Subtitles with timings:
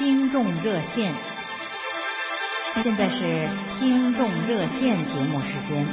[0.00, 1.14] 听众热线。
[2.82, 3.20] 现在是
[3.78, 5.86] 听众热线节目时间。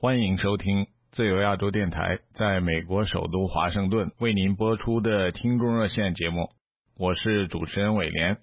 [0.00, 6.50] 欢迎收听自由亚洲电台在美国首都华盛顿为您播出的听众热线节目，
[6.96, 8.38] 我是主持人伟廉。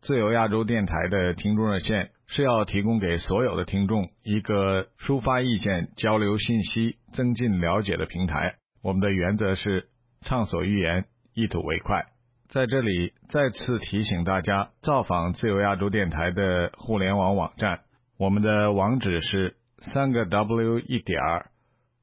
[0.00, 8.54] 自由亚洲电台的听众热线是要提供给所有的听众一个抒发意见、交流信息、增进了解的平台。
[8.80, 9.88] 我们的原则是
[10.20, 12.06] 畅所欲言、一吐为快。
[12.48, 17.80] 在这里再次提醒大家，造访自由亚洲电台的互联网网站，
[18.16, 21.18] 我们的网址是三个 W 一点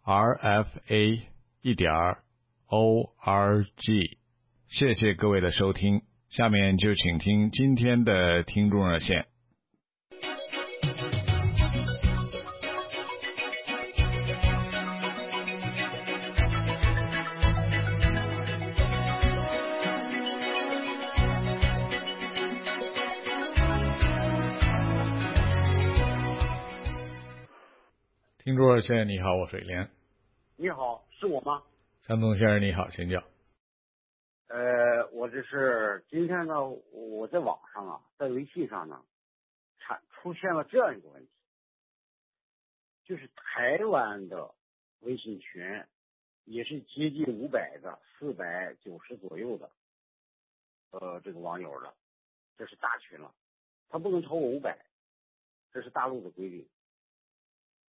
[0.04, 1.22] RFA
[1.62, 1.92] 一点
[2.68, 4.18] ORG。
[4.68, 6.02] 谢谢各位的收听。
[6.36, 9.26] 下面就请听今天的听众热线。
[28.44, 29.90] 听众热线，你好，我是李莲。
[30.58, 31.62] 你好，是我吗？
[32.06, 33.24] 张东先生，你好，请讲。
[35.30, 39.04] 这是今天呢，我在网上啊，在微信上呢，
[39.80, 41.32] 产出现了这样一个问题，
[43.06, 44.54] 就是台湾的
[45.00, 45.84] 微信群
[46.44, 49.72] 也是接近五百个，四百九十左右的，
[50.92, 51.96] 呃，这个网友了，
[52.58, 53.34] 这是大群了，
[53.90, 54.86] 他不能超过五百，
[55.72, 56.68] 这是大陆的规定。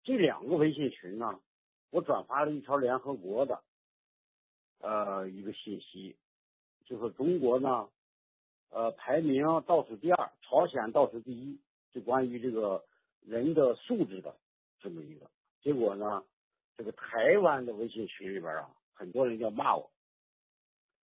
[0.02, 1.40] 这两个微信群呢，
[1.90, 3.62] 我转发了一条联合国的，
[4.78, 6.16] 呃，一个信息。
[6.90, 7.88] 就是中国呢，
[8.70, 11.60] 呃，排名倒数第二，朝鲜倒数第一，
[11.92, 12.84] 就关于这个
[13.20, 14.36] 人的素质的
[14.80, 15.30] 这么一个
[15.62, 16.24] 结果呢，
[16.76, 19.88] 这个台湾的微信群里边啊，很多人要骂我，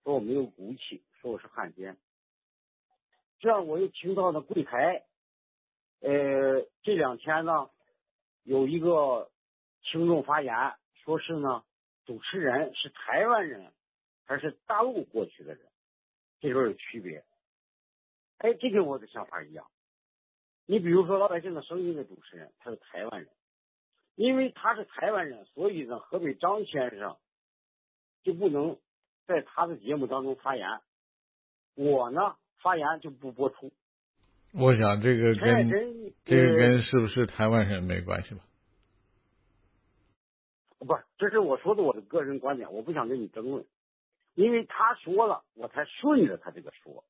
[0.03, 1.95] 说我没有骨气，说我是汉奸。
[3.39, 5.05] 这样我又听到了柜台，
[6.01, 7.69] 呃，这两天呢，
[8.43, 9.31] 有一个
[9.83, 10.53] 听众发言，
[11.05, 11.63] 说是呢，
[12.05, 13.71] 主持人是台湾人
[14.25, 15.65] 还是大陆过去的人。
[16.39, 17.23] 这候有区别，
[18.37, 19.65] 哎，这跟我的想法一样。
[20.65, 23.29] 你比如说老百姓的声音的主持人，他是台湾人，
[24.15, 27.17] 因为他是台湾人，所以呢，河北张先生
[28.23, 28.77] 就不能
[29.25, 30.67] 在他的节目当中发言，
[31.75, 33.71] 我呢发言就不播出。
[34.53, 35.69] 我想这个跟
[36.23, 38.41] 这个跟是不是台湾人没关系吧？
[40.79, 43.65] 不，这是我说的我的个人观点，我不想跟你争论。
[44.37, 47.03] 因为他说了，我才顺着他这个说。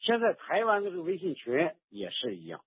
[0.00, 2.64] 现在台湾的这个微信群也是一样，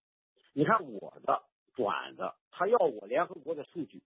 [0.53, 1.41] 你看我的
[1.73, 4.03] 转的，他要我联合国的数据，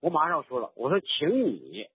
[0.00, 1.88] 我马上说了，我说请你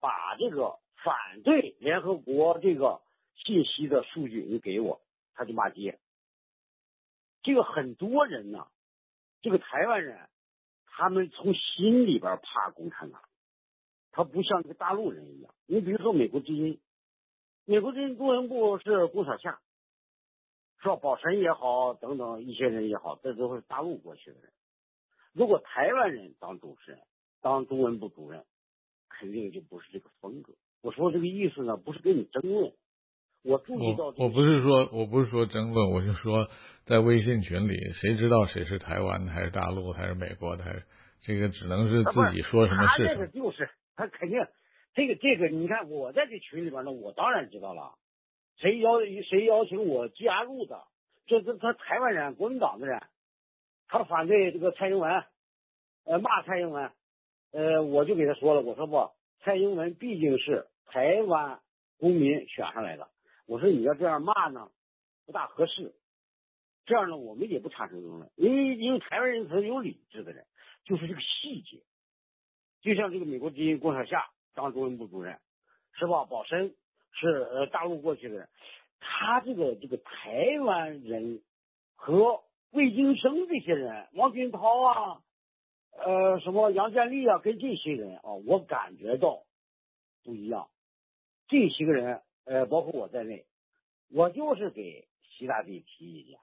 [0.00, 3.02] 把这个反对联合国这个
[3.34, 5.02] 信息的数据你给我，
[5.34, 5.98] 他就骂街。
[7.42, 8.66] 这个很多人呢，
[9.42, 10.26] 这个台湾人，
[10.86, 13.20] 他们从心里边怕共产党。
[14.16, 16.78] 他不像一个大陆人一样，你比如说美国之音，
[17.64, 19.58] 美国之音中文部是龚小夏，
[20.80, 24.52] 说宝神也好，等等一些人也好，这都是大陆过去的人。
[25.32, 27.00] 如果台湾人当主持人，
[27.42, 28.44] 当中文部主任，
[29.08, 30.52] 肯定就不是这个风格。
[30.80, 32.72] 我说这个意思呢，不是跟你争论，
[33.42, 36.48] 我注意到，我不是说我不是说争论，我就说
[36.84, 40.84] 在微信群里，谁知道谁是台湾的，还是大陆，还是美国的，还是
[41.20, 43.26] 这个只能是自己说什么是什么。
[43.26, 43.68] 就是。
[43.96, 44.46] 他肯定，
[44.94, 47.94] 这个这个，你看我在这群里边呢，我当然知道了。
[48.56, 50.84] 谁邀谁邀请我加入的？
[51.26, 53.02] 这这他台湾人，国民党的人，
[53.88, 55.24] 他反对这个蔡英文，
[56.04, 56.90] 呃骂蔡英文，
[57.52, 59.10] 呃我就给他说了，我说不，
[59.40, 61.60] 蔡英文毕竟是台湾
[61.98, 63.08] 公民选上来的，
[63.46, 64.70] 我说你要这样骂呢，
[65.26, 65.94] 不大合适。
[66.86, 70.44] 这样呢，我们也不产生争论，因为因为台湾人是有理智的人，
[70.84, 71.82] 就是这个细节。
[72.84, 75.40] 就像这个美国之音郭晓夏当中文部主任，
[75.94, 76.26] 是吧？
[76.26, 76.74] 宝生
[77.12, 78.48] 是呃大陆过去的人，
[79.00, 81.42] 他这个这个台湾人
[81.94, 85.22] 和魏京生这些人，王军涛啊，
[85.92, 89.44] 呃什么杨建立啊，跟这些人啊，我感觉到
[90.22, 90.68] 不一样。
[91.48, 93.46] 这些个人，呃，包括我在内，
[94.10, 95.08] 我就是给
[95.38, 96.38] 习大帝提意见，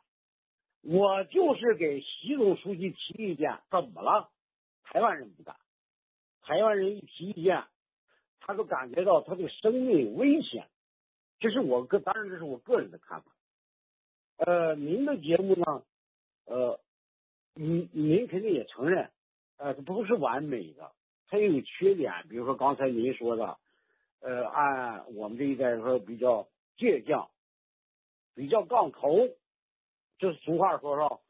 [0.81, 4.31] 我就是给习总书记提意见，怎么了？
[4.83, 5.55] 台湾人不敢。
[6.43, 7.63] 台湾人一提意见，
[8.39, 10.67] 他都感觉到他这个生命危险。
[11.39, 13.31] 这是我个，当然这是我个人的看法。
[14.38, 15.83] 呃，您的节目呢，
[16.45, 16.79] 呃，
[17.53, 19.11] 您您肯定也承认，
[19.57, 20.91] 呃，不是完美的，
[21.27, 23.57] 它也有缺点，比如说刚才您说的，
[24.19, 26.47] 呃，按我们这一代说比较
[26.77, 27.29] 倔强，
[28.35, 29.29] 比较杠头，
[30.17, 31.21] 这是俗话说说，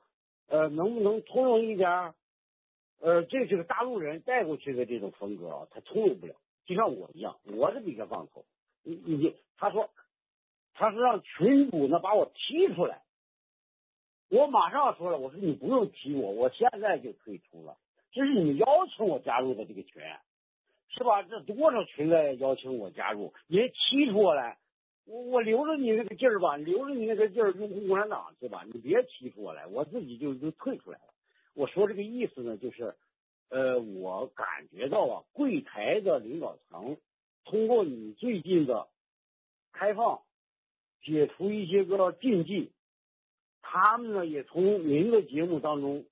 [0.47, 2.13] 呃，能不能通融一点？
[3.01, 6.35] 呃，这是个大陆人带过去的这种风格啊，他通融不了。
[6.65, 8.45] 就像我一样，我是比较杠头。
[8.83, 9.89] 你你，他说，
[10.75, 13.01] 他是让群主呢把我踢出来，
[14.29, 17.75] 我马上说了，我说你不用踢我，我现在就退出了。
[18.11, 18.65] 这是你邀
[18.95, 20.01] 请我加入的这个群，
[20.89, 21.23] 是吧？
[21.23, 24.59] 这多少群在邀请我加入，你踢出我来，
[25.05, 28.63] 我我留着你那个劲儿吧，留着你那个劲儿拥护共产党是吧？
[28.71, 31.10] 你别踢出我来，我自己就就退出来了。
[31.53, 32.95] 我说这个意思呢，就是，
[33.49, 36.97] 呃，我感觉到啊，柜台的领导层
[37.43, 38.87] 通过你最近的
[39.73, 40.21] 开放，
[41.01, 42.71] 解除一些个禁忌，
[43.61, 46.05] 他们呢也从您的节目当中，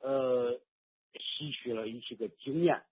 [0.00, 0.60] 呃，
[1.12, 2.82] 吸取了一些个经验。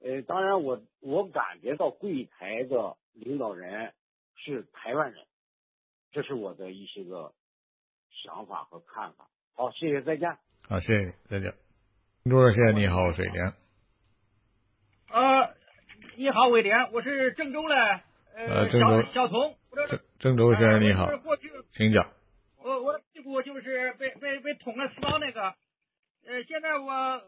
[0.00, 3.94] 呃，当然我我感觉到柜台的领导人
[4.34, 5.24] 是台湾人，
[6.10, 7.32] 这是我的一些个
[8.10, 9.30] 想法和看法。
[9.54, 10.36] 好，谢谢，再见。
[10.68, 11.52] 好，谢谢，再见。
[12.22, 13.52] 听众热线，你好，水莲。
[15.10, 15.54] 呃，
[16.16, 17.74] 你好，伟莲，我是郑州的
[18.34, 19.56] 呃郑州小童。
[19.88, 21.08] 郑郑州先生你好，
[21.72, 22.10] 请讲。
[22.62, 25.42] 我我的屁股就是被被被捅了四刀那个，
[26.26, 27.22] 呃，现在我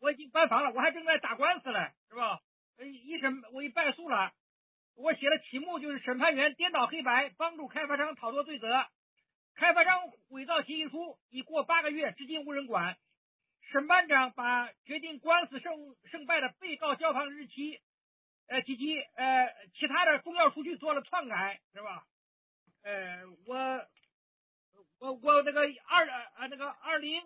[0.00, 2.38] 我已经搬房了，我还正在打官司嘞，是吧？
[2.78, 4.30] 一审我已败诉了，
[4.96, 8.68] 我写的题目就是审判员颠倒黑白，帮助开发商逃脱罪责。
[9.58, 12.96] 开发商伪造协议书已过八个月，至今无人管。
[13.72, 15.74] 审判长把决定官司胜
[16.04, 17.80] 胜败的被告交房日期，
[18.46, 22.06] 呃，及其呃其他的重要数据做了篡改，是吧？
[22.84, 23.84] 呃，我
[25.00, 26.06] 我我那个二
[26.36, 27.20] 呃那个二零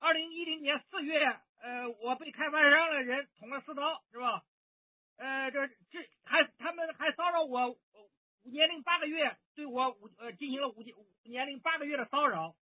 [0.00, 1.24] 二零一零年四月，
[1.60, 4.42] 呃，我被开发商的人捅了四刀，是吧？
[5.16, 7.78] 呃，这这还他们还骚扰我。
[8.44, 12.56] 五年零八个月对我五呃进行了五五年零八个月的骚扰。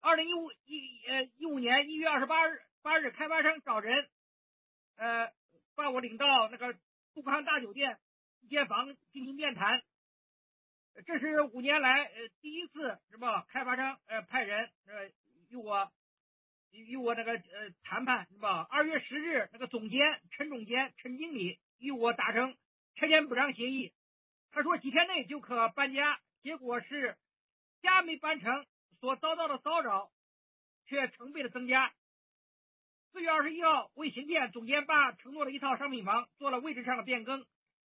[0.00, 4.08] 二零一五一呃一五年一月二十八日八日，开发商找人，
[4.96, 5.32] 呃
[5.74, 6.74] 把我领到那个
[7.14, 7.98] 富康大酒店
[8.40, 9.82] 一间房进行面谈。
[11.06, 13.46] 这是五年来呃第一次是吧？
[13.48, 15.10] 开发商呃派人呃
[15.48, 15.90] 与我
[16.72, 18.66] 与我那个呃谈判是吧？
[18.70, 22.54] 二月十日，那个总监陈总监陈经理与我达成
[22.96, 23.92] 拆迁补偿协议。
[24.52, 27.16] 他说几天内就可搬家，结果是
[27.82, 28.66] 家没搬成，
[28.98, 30.10] 所遭到的骚扰
[30.86, 31.92] 却成倍的增加。
[33.12, 37.44] 四月二十一号，为行骗，总监把承诺的一套商品房做了位置上的变更，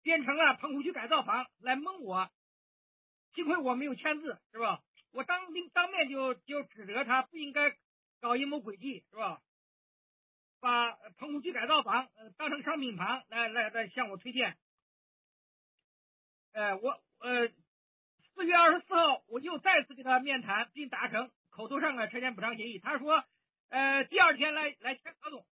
[0.02, 2.30] 变成了棚户区改造房来蒙我。
[3.34, 4.82] 幸亏我没有签字，是吧？
[5.12, 7.76] 我当当面就就指责他不应该
[8.20, 9.42] 搞阴谋诡计，是吧？
[10.60, 14.58] 把棚户区改造房当成商品房来来来向我推荐。
[16.56, 17.50] 呃，我呃，
[18.34, 22.80] 四月二十四号我又再次给他面谈，并达成口头上的拆迁补偿协议。
[22.80, 23.26] 他说，
[23.68, 25.46] 呃，第二天来来签合同。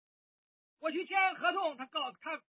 [0.80, 2.42] 我去签合同，他告他，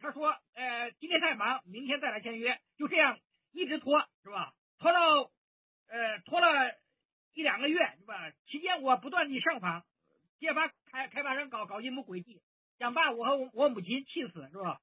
[0.00, 2.60] 他说，呃，今天太忙，明天再来签约。
[2.76, 3.16] 就这样
[3.52, 4.54] 一直拖，是吧？
[4.80, 5.30] 拖到
[5.86, 6.76] 呃拖了
[7.34, 8.32] 一两个月，是吧？
[8.48, 9.84] 期间我不断地上访，
[10.40, 12.42] 揭发开开发商搞搞阴谋诡计，
[12.80, 14.80] 想把我和我我母亲气死，是吧？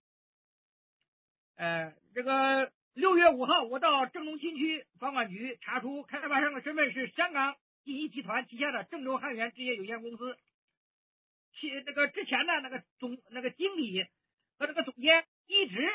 [1.62, 10.40] 呃，这个六月五号，我到郑州新区房管局查出开发商的身份是香港第一集团旗下的郑州汉源置业有限公司。
[11.54, 14.04] 其这个之前的那个总那个经理
[14.58, 15.88] 和这个总监一直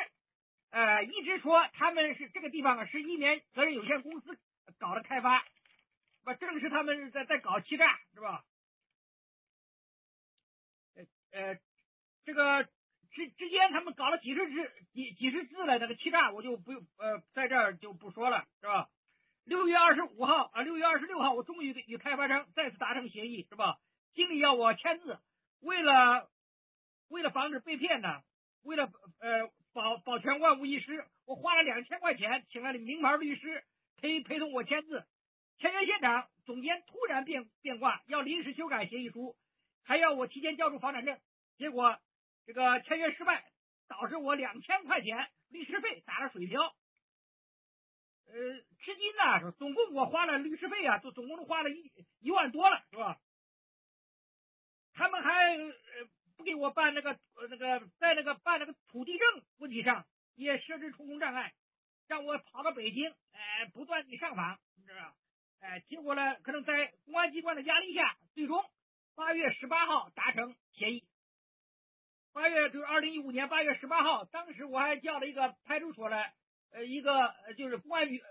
[0.71, 4.39] 呃一直说他们是这个地方啊是一年责任有限公司
[4.79, 5.45] 搞的开发，
[6.23, 8.45] 不正是他们在在搞欺诈是吧？
[10.95, 11.59] 呃呃，
[12.25, 12.69] 这个。
[13.17, 18.91] 之之间，他们搞了几十只、几几十次的那个欺诈，我就不用呃，在这儿就不说了，是吧？
[19.45, 23.79] 六月二十五号啊，六月二十六号，我终于与开发商再次达成协议，是吧？
[24.13, 25.19] 经理要我签字，
[25.61, 26.29] 为了
[27.09, 28.21] 为了防止被骗呢，
[28.63, 28.85] 为了
[29.21, 33.65] 呃保保全万无一失，我花了两千块钱请来了名牌律师
[33.97, 35.07] 陪陪同我签字。
[35.59, 39.35] 签约现场，总监突然变变卦，要临时修改协议书，
[39.85, 41.19] 还要我提前交出房产证，
[41.57, 41.99] 结果。
[42.47, 43.45] 这个签约失败，
[43.89, 46.75] 导致我两千块钱律师费打了水漂。
[48.27, 48.33] 呃，
[48.79, 53.21] 至今呢，总共我花了律师费啊，都总共都花了一一万多了，是吧？
[54.95, 61.53] 他们还呃不给我办那个呃那个在那个办那个土地证问题上也设置重重障碍，
[62.07, 65.15] 让我跑到北京，哎，不断的上访，你知道吧？
[65.61, 68.65] 哎，结果呢，可能在公安机关的压力下，最终
[69.15, 71.05] 八月十八号达成协议。
[72.37, 76.23] 八月就是二零一五年八月十八号，当时我还叫了一个派出所的
[76.71, 78.23] 呃一个呃就是公安局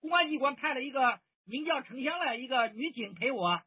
[0.00, 3.60] 公安机关派了一个名叫程香的一个女警陪我，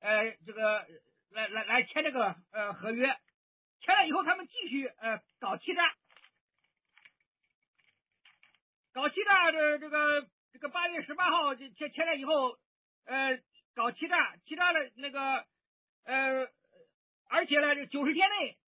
[0.00, 0.86] 呃这个
[1.30, 3.16] 来来来签这个呃合约，
[3.80, 5.90] 签了以后他们继续呃搞欺诈，
[8.92, 12.58] 搞欺诈的这个这个八月十八号就签签了以后
[13.06, 13.40] 呃
[13.74, 15.46] 搞欺诈，欺诈的那个
[16.04, 16.46] 呃
[17.30, 18.59] 而且呢九十天内。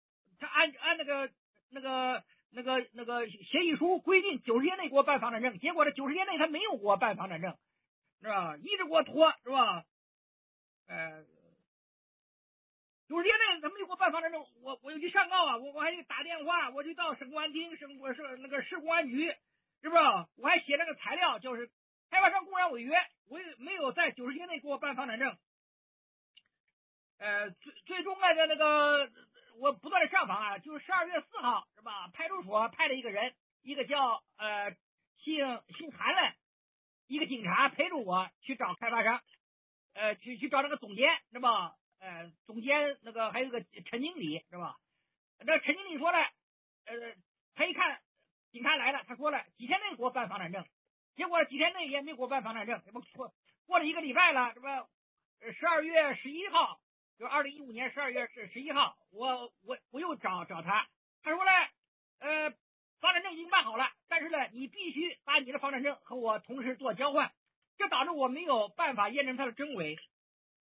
[0.53, 1.31] 按按那个
[1.69, 7.57] 那个那个那个协议书规定，九十天内给我办房产证，结果这九十天内他没有给我办房产证，
[8.21, 8.57] 是吧？
[8.57, 9.85] 一直给我拖，是吧？
[10.87, 11.23] 呃，
[13.07, 19.27] 九十天内他没给我办房产证，我我又去上告啊，我我还得打电话，我就到省公安厅、省我是那个市公安局，
[19.81, 20.01] 是不是？
[20.35, 21.69] 我还写那个材料，就是
[22.09, 22.95] 开发商公然违约，
[23.29, 25.37] 我也没有在九十天内给我办房产证，
[27.19, 29.09] 呃，最最终呢，在那个。
[29.59, 32.07] 我不断的上访啊，就是十二月四号是吧？
[32.13, 34.75] 派出所派了一个人，一个叫呃
[35.17, 36.35] 姓姓韩的，
[37.07, 39.21] 一个警察陪着我去找开发商，
[39.93, 41.75] 呃去去找那个总监是吧？
[41.99, 44.77] 呃总监那个还有个陈经理是吧？
[45.45, 46.17] 那陈经理说了，
[46.85, 47.15] 呃
[47.53, 48.01] 他一看
[48.51, 50.65] 警察来了，他说了几天内给我办房产证，
[51.15, 53.33] 结果几天内也没给我办房产证，这不过
[53.67, 54.87] 过了一个礼拜了，是吧？
[55.59, 56.79] 十二月十一号。
[57.21, 60.87] 就二零一五年十二月十十一号，我我我又找找他，
[61.21, 61.51] 他说嘞，
[62.17, 62.49] 呃，
[62.99, 67.31] 房产证已经办好了，但是呢，你必须把你的房产证和我同时做交换，
[67.77, 69.99] 这导致我没有办法验证他的真伪。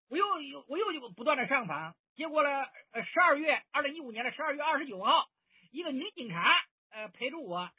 [0.10, 2.50] 我又又我又不断的上访，结果呢，
[2.90, 5.30] 呃，十二月二零一五年的十二月二十九号，
[5.70, 6.52] 一个女警察
[6.90, 7.70] 呃陪着我，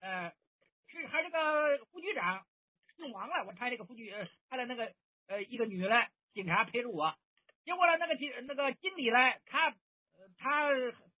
[0.00, 0.32] 呃，
[0.88, 2.44] 是还这个副局长
[2.96, 4.12] 姓王了，我派这个副局
[4.48, 4.92] 派的那个
[5.28, 7.16] 呃一个女的警察陪着我。
[7.68, 9.74] 结果呢，那个经那个经理呢，他
[10.38, 10.70] 他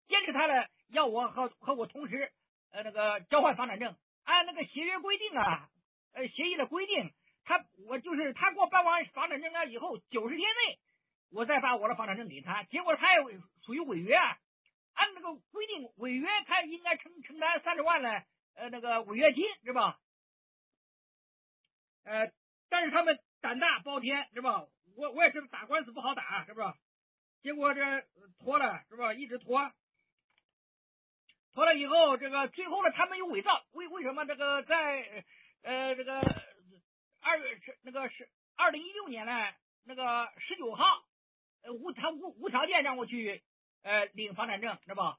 [0.08, 2.32] 坚持他的要我和和我同时
[2.72, 5.68] 呃那个交换房产证，按那个协约规定啊，
[6.14, 7.12] 呃协议的规定，
[7.44, 10.78] 他我就是他给我办完房产证了以后，九十天内
[11.30, 13.20] 我再把我的房产证给他，结果他也
[13.66, 14.38] 属于违约，啊，
[14.94, 18.22] 按那个规定违约他应该承承担三十万的
[18.54, 19.98] 呃那个违约金是吧？
[22.04, 22.32] 呃，
[22.70, 24.64] 但是他们胆大包天是吧？
[24.98, 26.66] 我我也是打官司不好打，是不是？
[27.40, 27.80] 结果这
[28.40, 29.14] 拖了，是吧？
[29.14, 29.72] 一直拖，
[31.54, 35.24] 拖了以后，这个最后呢，他们有伪造，为为什么这个在
[35.62, 36.20] 呃这个
[37.20, 39.32] 二月是那个是二零一六年呢？
[39.84, 40.84] 那个十九号，
[41.62, 43.40] 呃无他无无条件让我去
[43.84, 45.16] 呃领房产证，是吧？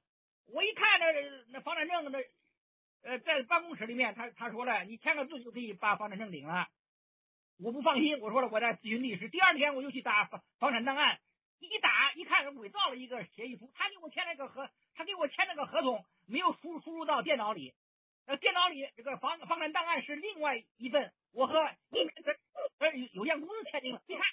[0.47, 1.05] 我一看那
[1.53, 2.19] 那房产证那
[3.03, 6.67] 呃在办公室里面，他他说了，你签个字就可以把房产证领了。
[7.61, 9.27] 我不放心，我说了，我在咨询律师。
[9.27, 11.19] 第二天我就去打房房产档案，
[11.59, 13.69] 一打一看，伪造了一个协议书。
[13.75, 17.73] 他给我签那个合，他给我签那个合同没有输输入到电脑里，
[18.27, 21.99] 呃，电脑里这个房房产档案是另外一份，我和一
[22.79, 24.01] 呃有有限公司签订了。
[24.07, 24.23] 你看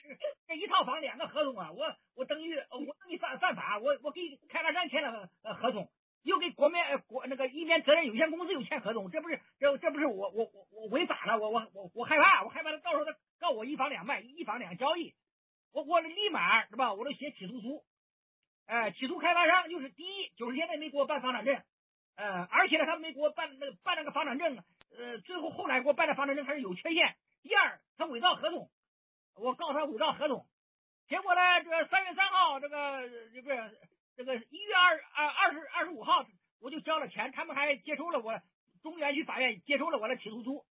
[0.47, 5.91] 这一套房两个合同啊，我我等于我等于犯犯法，我我给开发商签了呃合同，
[6.27, 13.17] 又给国面国那个一面责任有限公司又签合同，这不是这这不是我我我我违法了，我我我我害怕，我害怕他到时候他。
[13.39, 15.13] 告我一房两卖，一房两交易，
[15.71, 16.95] 我我立马是吧？
[16.95, 17.85] 我都写起诉书，
[18.65, 21.63] 哎，起诉开发商就是第一，九十天内没给我办房产证，
[22.17, 24.57] 呃，而且呢，他没给我办那个办那个房产证，
[24.97, 27.15] 呃，最后后来给我办的房产证还是有缺陷。
[27.43, 28.71] 第二，他伪造合同，
[29.35, 30.47] 我告他伪造合同，
[31.07, 33.57] 结果呢，这个三月三号，这个这不是
[34.17, 36.25] 这个一月二二二十二十五号，
[36.63, 38.33] 我就交了钱，他们还接收了我
[38.83, 40.65] 中原区法院接收了我的起诉书。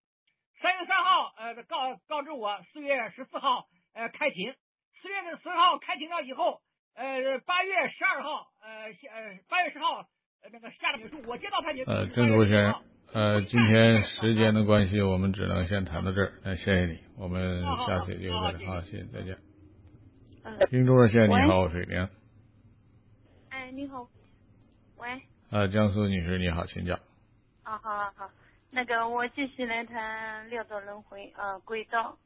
[0.61, 4.53] 三月三号，呃，告告知我四月十四号，呃，开庭。
[5.01, 6.61] 四月十四号开庭了以后，
[6.95, 10.07] 呃，八月十二号，呃，呃，八月十号，
[10.41, 11.21] 呃，那个下了结束。
[11.27, 11.83] 我接到判决。
[11.83, 12.81] 呃，郑竹先生，
[13.13, 16.33] 呃，今天时间的关系，我们只能先谈到这儿。
[16.43, 19.37] 那谢谢你，我们下次有机会再好，谢谢，再见。
[20.71, 22.09] 听众热线，你好，我是水玲。
[23.85, 24.09] 哎，你好。
[24.97, 25.21] 喂。
[25.51, 26.97] 呃，江苏女士，你好，请讲。
[27.61, 28.31] 啊，好好好。
[28.71, 32.17] 那个，我继续来谈六道轮回啊，轨道，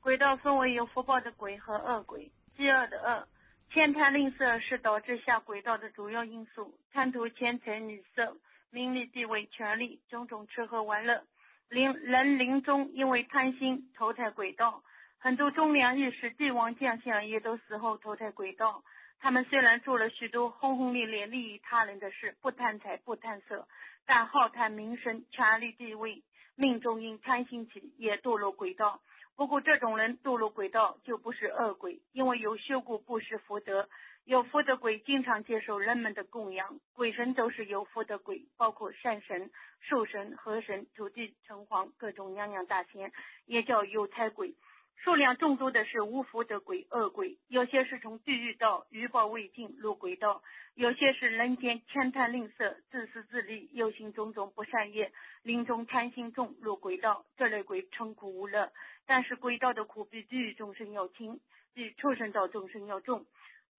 [0.00, 3.28] 轨道分为有福报的鬼和恶鬼，饥饿的饿，
[3.68, 8.34] 偏贪吝啬是导致下轨道的主要因素，贪图钱财、女色、
[8.70, 11.22] 名利、地位、权力，种种吃喝玩乐，
[11.68, 14.82] 临人临终因为贪心投胎轨道，
[15.18, 18.82] 很多忠良义士、帝王将相也都死后投胎轨道，
[19.22, 23.68] 他们虽然做了许多轰轰烈烈利益他人的事，不贪财不贪色。
[24.04, 26.24] 但好贪名声、权力、地位，
[26.56, 29.00] 命中因贪心起，也堕落轨道。
[29.36, 33.88] 不过这种人堕落轨道就不是恶鬼，因为有修过布施福德，
[34.24, 34.76] 有福德。
[34.76, 39.52] 鬼经常接受人们的供养，鬼神都是有福德鬼，包括山神、
[39.82, 43.12] 兽神、河神、土地城隍、各种娘娘大仙，
[43.46, 44.56] 也叫有财鬼。
[45.04, 50.40] 数量众多的是无福的鬼、恶鬼，有些是从地狱道余报未尽入鬼道，
[50.74, 55.10] 有些是人间浅贪吝啬、自私自利、又行种种不善业，
[55.42, 57.24] 临终贪心重入鬼道。
[57.36, 58.70] 这类鬼称苦无乐，
[59.04, 61.40] 但是鬼道的苦比地狱众生要轻，
[61.74, 63.26] 比畜生道众生要重。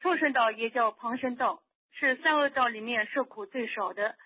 [0.01, 1.61] 畜生道也叫旁生道，
[1.93, 4.17] 是三恶道里面受苦最少的，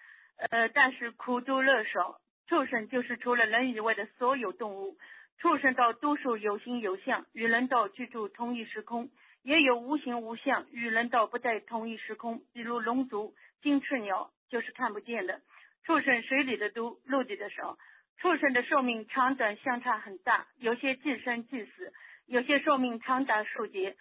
[0.50, 2.20] 呃，但是苦多乐少。
[2.48, 4.98] 畜生就是除了人以外的所有动物。
[5.40, 9.08] 畜生道多数有形有相，与人道居住同一时空；
[9.44, 12.42] 也有无形无相，与人道不在同一时空。
[12.54, 15.42] 比如龙族、金翅鸟就是看不见的。
[15.84, 17.78] 畜生水里的多，陆地的少。
[18.18, 21.94] 畜生的寿命长短相差很大，有些既生即死，
[22.26, 23.96] 有些寿命长达数劫。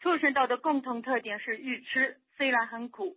[0.00, 3.16] 畜生道的共同特点是欲痴，虽然很苦，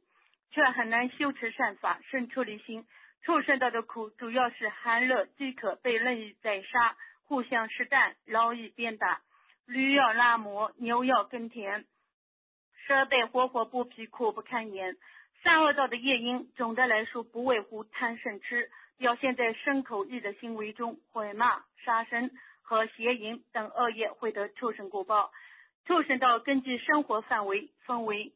[0.51, 2.85] 却很难修持善法，生出离心。
[3.23, 6.95] 畜生道的苦主要是寒热饥渴，被任意宰杀。
[7.27, 9.21] 互相试探，劳役鞭打，
[9.65, 11.85] 驴要拉磨，牛要耕田，
[12.87, 14.95] 蛇被活活剥皮，苦不堪言。
[15.43, 25.31] 三恶道的业因，总的来说不外乎贪胜吃，表现在牲口意的行为中，毁骂、杀生和邪淫等恶业会得畜生果报。
[25.85, 28.33] 畜生道根据生活范围分为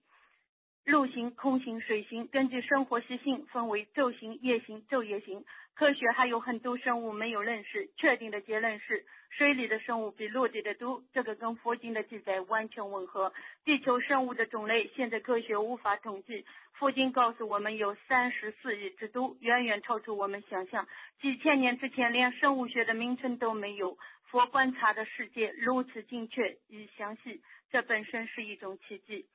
[0.89, 5.45] 陆行、空行、水行，根据生活习性分为昼行、夜行、昼夜行。
[5.75, 11.03] 科学还有很多生物没有认识，确定的结论是水里的生物比陆地的多。
[11.13, 13.31] 这个跟佛经的记载完全吻合。
[13.63, 16.43] 地球生物的种类现在科学无法统计，
[16.73, 20.87] 佛经告诉我们有三十四亿之多，远远超出我们想象。
[21.21, 29.27] 几千年之前连生物学的名称都没有，佛观察的世界如此精确与详细，这本身是一种奇迹。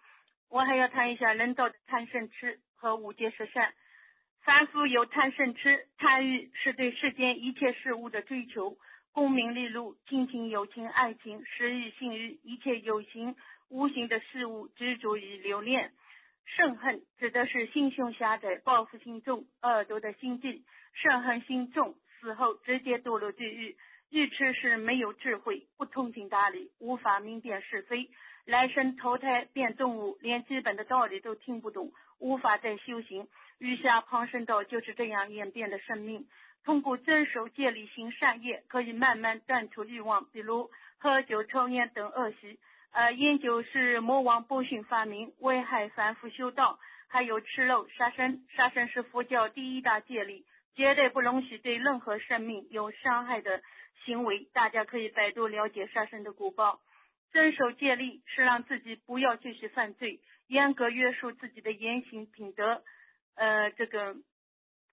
[0.54, 3.74] 我还要谈一下人道的贪嗔痴和五戒十善。
[4.44, 8.76] 凡夫有贪嗔痴，贪欲是对世间一切事物的追求，
[9.10, 13.34] 功名利禄、亲情友情、爱情、食欲性欲，一切有形
[13.68, 15.90] 无形的事物执着与留恋。
[16.44, 20.64] 甚恨指的是心胸狭窄、报复心重、恶毒的心地。
[20.92, 23.76] 甚恨心重，死后直接堕落地狱。
[24.10, 28.08] 愚痴是没有智慧，不通情达理，无法明辨是非。
[28.46, 33.26] 来生投胎变动物，连基本的道理都听不懂，无法再修行。
[33.58, 36.26] 余下旁生道就是这样演变的生命。
[36.64, 42.58] 通过遵守戒律行善业，可以慢慢断除欲望，比如喝酒、抽烟等恶习。
[42.92, 46.78] 呃，烟酒是魔王不驯发明，危害凡夫修道。
[47.08, 53.62] 还有吃肉、杀生，杀生是佛教第一大戒律，绝对不容许对任何生命有伤害的
[54.04, 54.48] 行为。
[54.52, 56.80] 大家可以百度了解杀生的果报。
[57.34, 62.84] 遵守戒律是让自己不要继续犯罪，严格约束自己的言行品德，
[63.34, 64.14] 呃，这个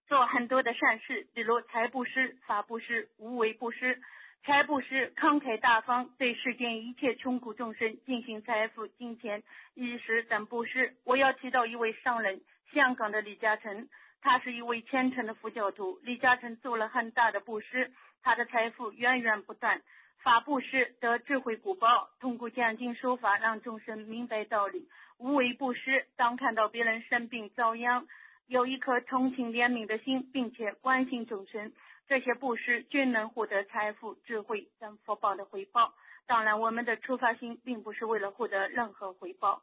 [0.08, 4.02] 做很多的善事，比如财布施、法布施、无为布施。
[4.42, 10.96] 财布施慷慨大方，对世间一切穷苦众生进行财富、金钱、衣食等布施。
[11.04, 12.40] 我要提到一位商人，
[12.72, 13.88] 香港的李嘉诚，
[14.20, 16.00] 他是一位虔诚的佛教徒。
[16.02, 19.80] 李嘉诚做了很大的布施，他的财富源源不断。
[20.22, 24.88] 法布施得智慧果报，通过讲经说法让众生明白道理。
[25.18, 28.06] 无为布施，当看到别人生病遭殃，
[28.46, 31.72] 有一颗同情怜悯的心，并且关心众生，
[32.06, 35.92] 这些布施均能获得财富、智慧等福报的回报。
[36.28, 39.62] 当然，我们的出发心并不是为了获得任何回报。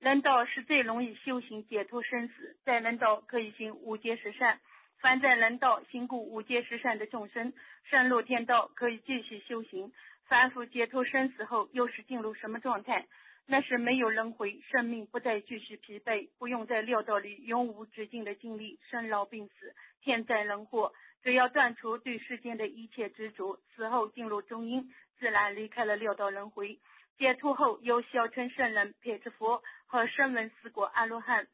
[0.00, 4.58] 人道是最容易修行解脱生死，在人道可以行五劫十善。
[5.00, 7.52] 凡在人道行过五戒十善的众生，
[7.84, 9.90] 升入天道可以继续修行。
[10.26, 13.06] 凡夫解脱生死后，又是进入什么状态？
[13.46, 20.92] 那是没有轮回，生命不再继续疲惫，不用在六道里永无止境的经历生老病死、天灾人祸。
[21.22, 26.78] 只要断除对世间的一切执着，死后进入中阴，自然离开了六道轮回。
[27.18, 31.46] 解脱后，有小乘圣人撇之佛和声闻四果阿罗汉。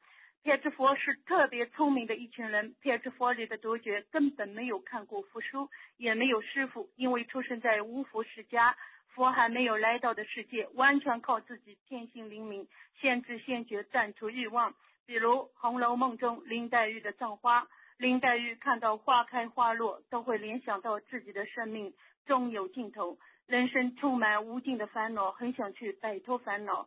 [0.46, 2.72] 撇之佛是特别聪明的一群人。
[2.80, 8.76] 撇之佛里的独觉根本没有看过佛书，也没有师傅，因为出生在无佛世家，
[9.08, 12.68] 佛还没有来到的世界，完全靠自己天性灵敏，
[13.00, 14.72] 先知先觉，断除欲望。
[15.04, 17.66] 比如《红楼梦》中林黛玉的葬花，
[17.98, 21.92] 林黛玉看到花开花落，都会联想到自己的生命
[22.24, 26.86] 终有尽头，人生充满无尽的烦恼，很想去摆脱烦恼。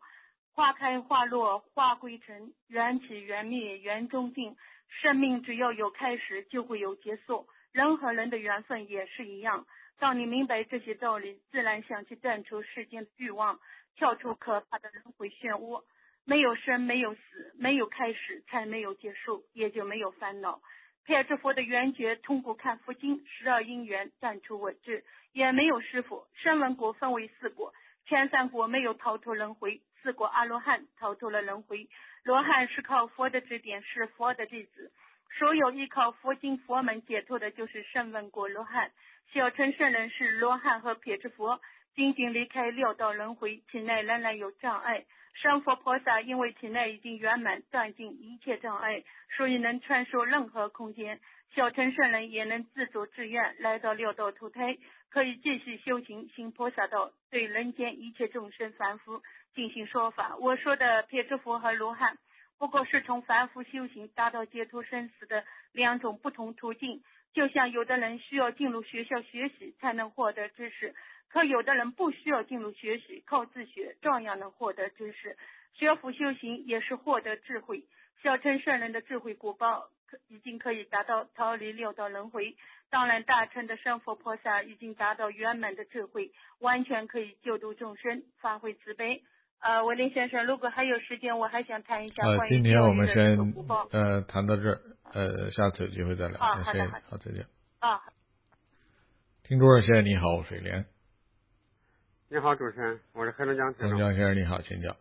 [0.52, 4.56] 花开花落花归尘，缘起缘灭缘终尽。
[5.00, 7.46] 生命只要有开始，就会有结束。
[7.72, 9.66] 人和人的缘分也是一样。
[9.98, 13.60] 当你明白这些道理，自然想去断除世间的欲望，
[13.94, 15.84] 跳出可怕的轮回漩涡。
[16.24, 20.60] 没有生，没有死，没有开始，才没有结束，也就没有烦恼。
[21.04, 26.26] 撇之佛的圆觉通过看佛经，十二因缘断除我执，也没有师傅。
[26.34, 27.72] 声闻国分为四国，
[28.06, 31.88] 前三国没有逃脱轮回，四国阿罗汉逃脱了轮回。
[32.24, 34.92] 罗汉是靠佛的指点，是佛的弟子。
[35.38, 38.90] 所有依靠佛经佛门解脱的，就是圣闻果罗汉。
[39.32, 41.60] 小乘圣人是罗汉和撇之佛，
[41.94, 45.04] 仅仅离开六道轮回，体内仍然有障碍。
[45.34, 49.04] 上佛菩萨因为体内已经圆满断尽一切障碍，
[49.36, 51.20] 所以能穿梭任何空间。
[51.54, 54.76] 小乘圣人也能自主自愿来到六道投胎，
[55.10, 59.22] 可以继续修行行菩萨道，对人间一切众生凡夫
[59.54, 60.36] 进行说法。
[60.36, 62.16] 我说的撇之佛和罗汉，
[62.58, 67.02] 不过是从凡夫修行达到解脱生死的两种不同途径。
[67.32, 70.94] 就像有的人需要进入学校学习才能获得知识。
[71.28, 75.36] 可有的人不需要进入学习，靠自学照样能获得知识。
[75.74, 77.84] 学佛修行也是获得智慧。
[78.22, 82.56] 小乘圣人的智慧果报，可已经可以达到逃离六道轮回。
[82.90, 89.22] 当然，大乘的圣佛菩萨已经达到圆满的智慧，完全可以救度众生，发挥慈悲。
[89.60, 94.00] 呃，文林先生，如果还有时间，我还想谈一下呃，关于今天我们教育的这先。
[94.00, 94.80] 呃谈到这儿，
[95.12, 96.38] 呃，下次有机会再聊。
[96.38, 97.46] 好的好的好，再见。
[97.78, 98.00] 啊，
[99.44, 100.86] 听众热线，你好，我水莲。
[102.28, 103.98] 你好，主持人，我是黑龙江黑龙。
[103.98, 104.96] 江先生你好，请讲。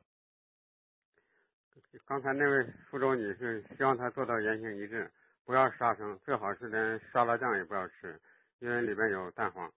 [2.06, 5.10] 刚才那位福州女士希望她做到言行一致，
[5.46, 8.20] 不要杀生，最好是连沙拉酱也不要吃，
[8.60, 9.72] 因为里面有蛋黄。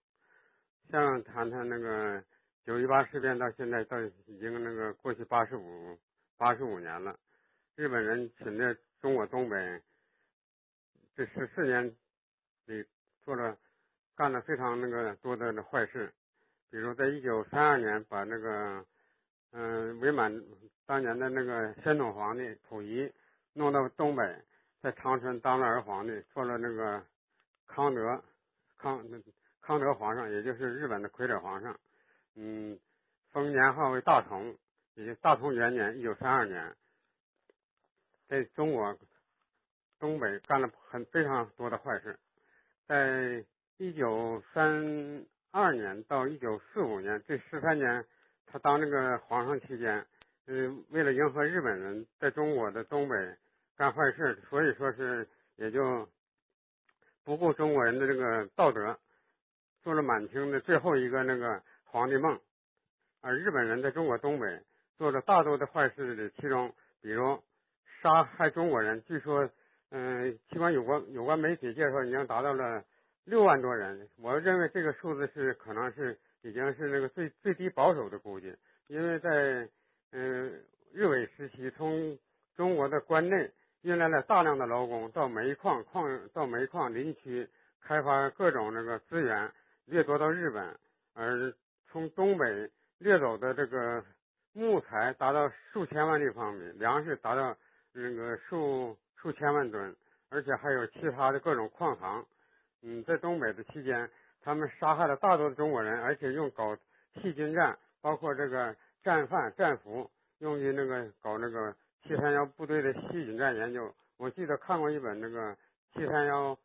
[0.89, 2.23] 像谈谈那个
[2.65, 5.97] 九一八事变到现在到已经那个过去八十五
[6.37, 7.17] 八十五年了，
[7.75, 9.81] 日本人侵略中国东北
[11.15, 11.95] 这十四年
[12.65, 12.85] 里
[13.23, 13.57] 做了
[14.15, 16.13] 干了非常那个多的坏事，
[16.69, 18.85] 比如在一九三二年把那个
[19.55, 20.43] 嗯伪满
[20.85, 23.11] 当年的那个宣统皇帝溥仪
[23.53, 24.43] 弄到东北，
[24.81, 27.03] 在长春当了儿皇帝，做了那个
[27.67, 28.23] 康德
[28.77, 29.05] 康
[29.61, 31.79] 康德皇上，也就是日本的傀儡皇上，
[32.35, 32.77] 嗯，
[33.31, 34.57] 封年号为大同，
[34.95, 36.75] 也就大同元年一九三二年，
[38.27, 38.97] 在中国
[39.99, 42.17] 东北干了很非常多的坏事，
[42.87, 43.45] 在
[43.77, 48.03] 一九三二年到一九四五年这十三年，
[48.53, 50.05] 他当那个皇上期间，
[50.45, 53.15] 嗯，为了迎合日本人在中国的东北
[53.75, 56.07] 干坏事，所以说是也就
[57.23, 58.95] 不顾中国人的这个道德，
[59.81, 62.39] 做了满清的最后一个那个皇帝梦。
[63.21, 64.61] 而日本人在中国东北
[64.99, 67.41] 做了大多的坏事的，其中比如
[68.03, 69.49] 杀害中国人，据说，
[69.89, 72.83] 嗯，尽管有关有关媒体介绍已经达到了
[73.23, 78.55] 六万多人，我认为这个数字是可能是已经是那个最最低保守的估计，
[78.87, 79.67] 因为在
[80.11, 80.61] 嗯
[80.93, 82.17] 日伪时期，从
[82.55, 83.51] 中国的关内
[83.81, 87.49] 运来了大量的劳工到煤矿矿到煤矿林区
[87.81, 89.51] 开发各种那个资源，
[89.85, 90.77] 掠夺到日本，
[91.13, 91.53] 而
[91.89, 94.03] 从东北掠走的这个
[94.53, 97.57] 木材达到数千万立方米，粮食达到
[97.93, 99.95] 那个数数千万吨，
[100.29, 102.25] 而且还有其他的各种矿藏。
[102.81, 104.09] 嗯，在东北的期间，
[104.43, 106.77] 他们杀害了大多的中国人，而且用搞
[107.15, 113.93] 细菌战，包括这个战犯、战俘，用于那个搞那个七三幺部队的细菌战研究。
[114.17, 115.55] 我记得看过一本那个
[115.93, 116.57] 七三幺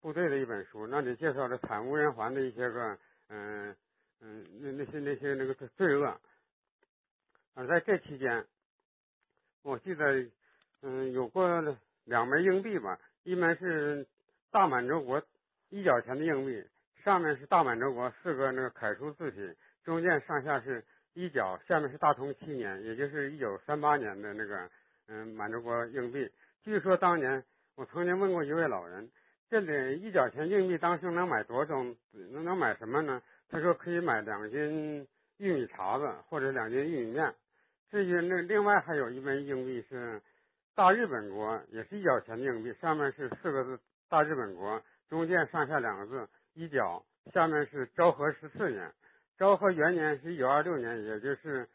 [0.00, 3.74] 部队的一本书，那里介绍了惨无人寰的一些个嗯
[4.20, 6.20] 嗯那那些那些那个罪恶。
[7.54, 8.44] 而在这期间，
[9.62, 10.26] 我记得
[10.82, 11.46] 嗯有过
[12.04, 14.06] 两枚硬币吧，一枚是
[14.50, 15.22] 大满洲国
[15.68, 16.64] 一角钱的硬币，
[17.04, 20.84] 上面是大满洲国四个那个楷书字体，中间上下是
[21.14, 24.70] 一角，下面是大同七年，也就是一九三八年的那个
[25.08, 26.30] 嗯满洲国硬币。
[26.62, 27.42] 据说当年
[27.76, 29.10] 我曾经问过一位老人，
[29.48, 33.20] 这里一角钱硬币当时能买多种，能能买什么呢？
[33.48, 35.06] 他说可以买两斤
[35.38, 37.34] 玉米碴子或者两斤玉米面。
[37.90, 40.20] 至于那另外还有一枚硬币是
[40.76, 48.92] 大日本国，也是一角钱的硬币，上面是四个字“大日本国”，中间上下两个字“一角”，下面是昭和十四年。
[49.38, 51.68] 昭和元年是一九二六年，也就是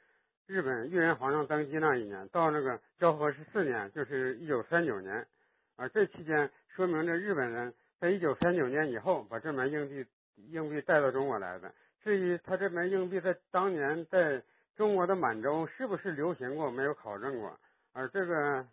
[0.46, 2.28] 日本裕仁皇上登基那一年。
[2.30, 5.26] 到那个昭和十四年，就是一九三九年。
[5.76, 10.06] 而这期间说明着日本人在一九三九年以后把这枚硬币
[10.52, 11.74] 硬币带到中国来的。
[12.04, 14.42] 至于他这枚硬币在当年在
[14.76, 17.60] 中国的满洲是不是流行过，没有考证过。
[17.94, 18.66] 而这个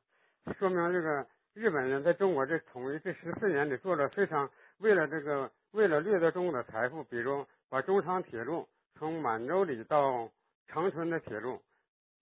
[0.58, 10.30] 说明这个日本人在中国这统一这十四年里做了非常为了这个为了掠夺中国的财富，比如把中长铁路从满洲里到
[10.68, 11.60] 长春的铁路，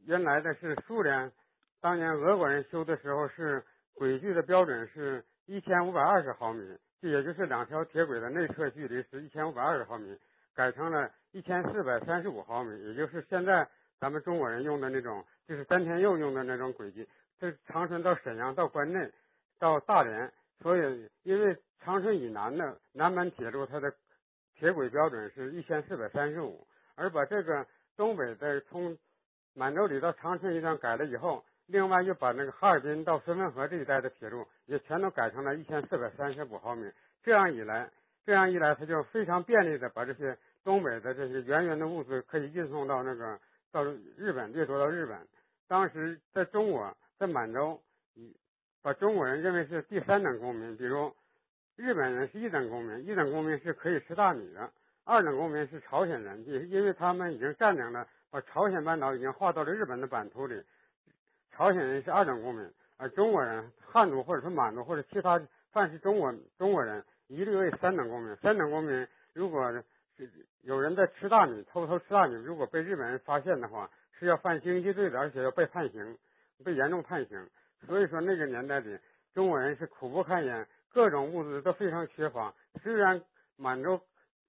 [0.06, 1.30] 原来的是苏联
[1.80, 10.16] 当年俄国人修的时候是轨距的标准是一千五百二十毫米，这也就是两条铁轨的内侧距离是一千五百二十毫米，
[10.54, 17.08] 改成了一千四百三十五毫米，也就是现在咱们中国人用的那种，就是山田佑用的那种轨迹。
[17.40, 19.10] 这长春到沈阳到关内
[19.58, 20.32] 到大连，
[20.62, 23.92] 所以因为长春以南的南满铁路它的
[24.54, 28.96] 铁轨标准是一千四百三十五，而把这个东北的从
[29.54, 31.44] 满洲里到长春一段改了以后。
[31.66, 36.90] 另外又把那个哈尔滨到绥芬河这一带的铁路也全都改成了一千四百三十五毫米，
[37.22, 37.88] 这样一来，
[38.26, 43.38] 这样一来，它就非常便利的把这些东北的这些源源的物资可以运送到那个
[43.70, 45.16] 到日本，掠夺到日本。
[45.68, 47.80] 当时在中国，在满洲，
[48.82, 51.14] 把中国人认为是第三等公民，比如
[51.76, 54.70] 日本人是一等公民，一等公民是可以吃大米的，
[55.04, 60.62] 二等公民是朝鲜人，也因为他们已经占领了，把朝鲜半岛已经划到了日本的版图里。
[61.52, 65.40] 朝鲜人是二等公民，而中国人、汉族或者是满族或者其他
[65.72, 68.34] 凡是中国中国人，一律为三等公民。
[68.36, 69.70] 三等公民如果
[70.16, 70.30] 是
[70.62, 76.16] 有人在吃大米，偷偷吃大米，如果被日本人发现的话，是要犯经济罪的，而且要被判刑，
[76.64, 77.46] 被严重判刑。
[77.86, 78.98] 所以说那个年代里，
[79.34, 82.54] 中国人是苦不堪言，各种物资都非常缺乏。
[82.82, 83.22] 虽然
[83.56, 84.00] 满洲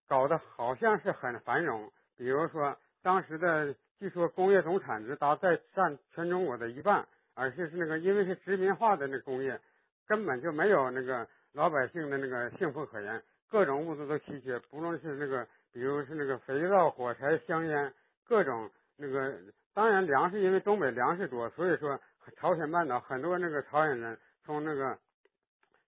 [0.07, 3.75] 搞得好像是很繁荣，比如说当时的。
[4.01, 9.61] 据说工业总产值达在占全中国的一半，而且是那个因为是殖民化的那工业，
[10.07, 17.93] 根本就没有那个老百姓的那个幸福可言，各种物资都稀缺，不论是那个，比如是那个肥皂、火柴、香烟，
[18.27, 19.37] 各种那个，
[19.75, 22.01] 当然粮食因为东北粮食多，所以说
[22.37, 24.97] 朝鲜半岛很多那个朝鲜人从那个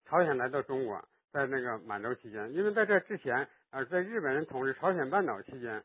[0.05, 5.83] 朝鲜来到中国，在那个满洲期间，因为在这之前，呃，在日本人统治朝鲜半岛期间。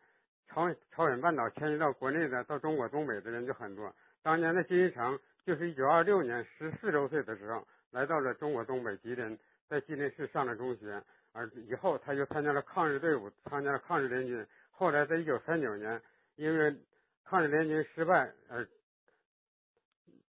[0.51, 3.95] 朝朝鲜半岛迁移到国内的，到中国东北的人就很多。
[4.23, 11.03] 当年的金日成就是一九二六年十四周岁的时候，来到了中国东北吉林，在吉林市上了中学，
[11.35, 14.47] 而以后他就参加了抗日队伍，参加了抗日联军。
[14.71, 16.01] 后来在一九三九年，
[16.37, 16.75] 因为
[17.27, 18.67] 抗日联军失败而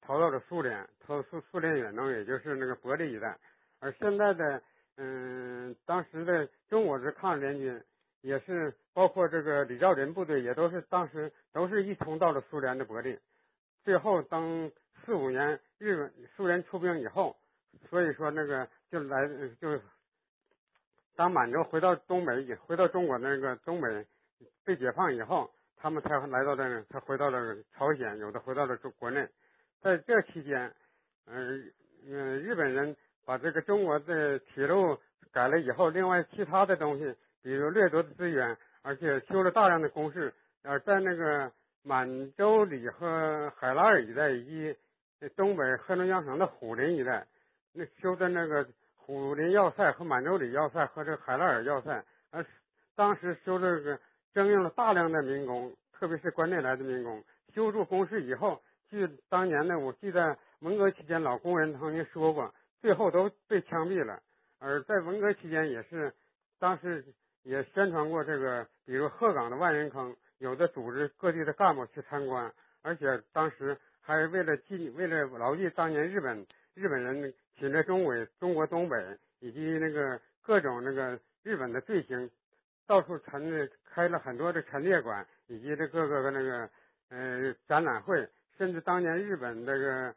[0.07, 3.37] 逃到了苏联，逃苏苏联远东，也就是那个伯利一带。
[3.79, 4.61] 而现在的，
[4.95, 7.83] 嗯，当时的中国的抗日联军。
[8.21, 13.17] 也是包括这个李兆麟部队，也都是当时都是一同到了苏联的伯利。
[13.85, 14.69] 最后，当
[15.05, 17.37] 四五年日本苏联出兵以后，
[17.89, 19.29] 所以说那个就来
[19.61, 19.79] 就
[21.15, 24.05] 当满洲回到东北，也回到中国那个东北
[24.65, 29.25] 被解放以后，他们才来到这，才回到了朝鲜，有的回到了中国内。
[29.81, 30.73] 在这期间，
[31.27, 31.71] 嗯
[32.07, 34.97] 嗯，日本人把这个中国的铁路
[35.31, 37.15] 改了以后，另外其他的东西。
[37.43, 41.49] 比如掠夺的资源，而且修了大量的工事，而在那个
[41.81, 44.75] 满洲里和海拉尔一带以及
[45.37, 47.25] 东北黑龙江省的虎林一带，
[47.71, 52.45] 那修的那个虎林要塞和满洲里要塞和这海拉尔要塞，而
[52.97, 53.97] 当时修这个
[54.33, 57.23] 征用了大量的民工，特别是关内来的民工。
[57.53, 64.21] 修筑工事以后，据当年呢我记得文革期间老工人曾经说过，最后都被枪毙了。
[64.59, 66.13] 而在文革期间也是
[66.59, 67.05] 当时。
[67.43, 78.97] 也宣传过这个，比如鹤岗的万人坑，有的组织各地的干部去参观，而且当时还为了记，为了牢记当年日本日本人侵略中国、中国东北
[79.39, 82.29] 以及那个各种那个日本的罪行，
[82.85, 86.69] 到处陈列开了很多的陈列馆，以及这各个的那个
[87.09, 90.15] 呃展览会，甚至当年日本那个，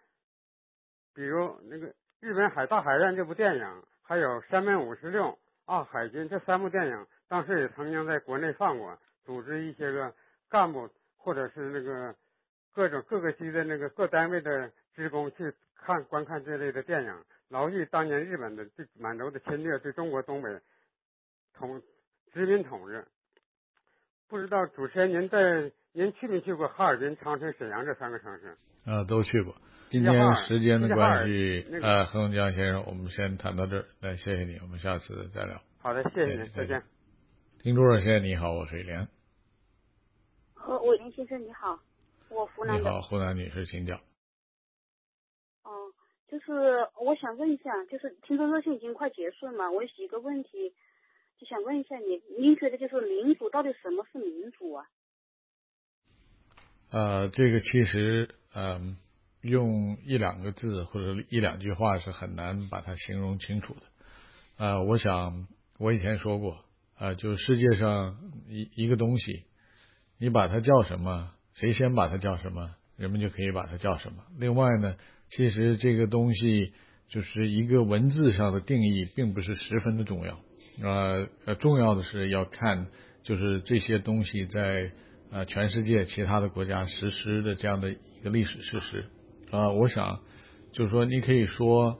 [1.15, 7.07] 比如那个日本海大海战这部电影，还有山本五十六、啊海军这三部电影。
[7.29, 10.13] 当时也曾经在国内放过，组织一些个
[10.49, 12.15] 干部或者是那个
[12.73, 20.61] 各种各个级的那个各单位的职工去看观看这类的电影，牢记当年日本的对满洲的侵略，对中国东北
[21.55, 21.81] 统
[22.33, 23.07] 殖民统治。
[24.29, 28.57] 不知道主持人您在您去没去过哈尔滨、长春、沈阳这三个城市？
[28.85, 29.57] 啊，都去过。
[29.89, 33.87] 今天时间的关系，呃，黑龙江先生，我们先谈到这儿。
[34.01, 35.61] 来，谢谢你，我们下次再聊。
[35.79, 36.85] 好的，谢谢您，再见。
[37.59, 39.09] 听众热线，你好，我是李莲。
[40.55, 41.81] 和伟莲先生你好，
[42.29, 42.83] 我湖南的。
[42.83, 43.99] 你好，湖南女士，请讲。
[45.65, 45.91] 哦，
[46.29, 50.73] 就是我想问一下，就是听众热线已经快结束了嘛，我有几个问题，
[51.37, 54.87] 就想问一下你，您觉得就是民主到底什么是民主啊？
[56.91, 58.97] 呃，这个其实，嗯，
[59.43, 63.83] 用一两个字或者一两句话是很难把它形容清楚的。
[64.57, 65.47] 呃，我想
[65.79, 66.65] 我以前说过。
[66.97, 69.45] 啊，就是世界上一一个东西，
[70.19, 71.33] 你把它叫什么？
[71.55, 72.75] 谁先把它叫什么？
[72.99, 74.23] 人们就可以把它叫什么。
[74.37, 74.97] 另外呢，
[75.31, 76.75] 其实这个东西
[77.09, 80.41] 就是一个文字上的定义，并不是十分的重要。
[80.83, 82.89] 呃呃，重要的是要看
[83.23, 84.93] 就是这些东西在
[85.31, 89.07] 呃全世界其他的国家实施的这样的一个历史事实
[89.51, 89.71] 啊。
[89.73, 90.21] 我想
[90.73, 91.99] 就是说，你可以说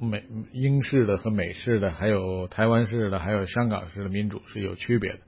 [0.00, 5.20] 美英式的和美式的，还有台湾式的，还有香港式的民主是有区别的，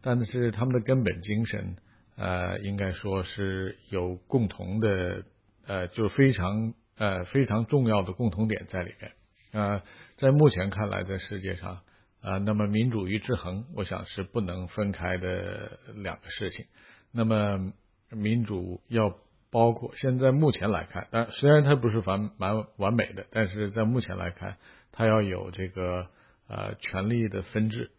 [0.00, 1.76] 但是他们的根本精神。
[2.14, 5.24] 呃，应该说是有共同的，
[5.66, 9.12] 呃，就是非常呃非常重要的共同点在里边。
[9.52, 9.82] 呃，
[10.18, 11.80] 在目前看来，在世界上，
[12.22, 16.64] 啊，那么民主与制衡，我想是不能分开的两个事情。
[17.10, 17.72] 那么
[18.10, 19.14] 民主要
[19.50, 24.56] 包括现在目前来看，但虽然它不是完完完美的，但是在目前来看，
[24.92, 26.08] 它要有这个
[26.48, 27.90] 呃权力的分治，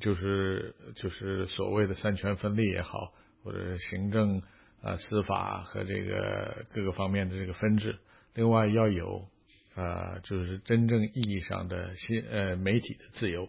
[0.00, 3.14] 就是就是所谓的三权分立也好。
[3.44, 4.42] 或者是行政、
[4.82, 7.98] 呃司法和这个各个方面的这个分治，
[8.34, 9.28] 另外要有
[9.74, 13.48] 呃就是真正意义上的新呃媒体的自由，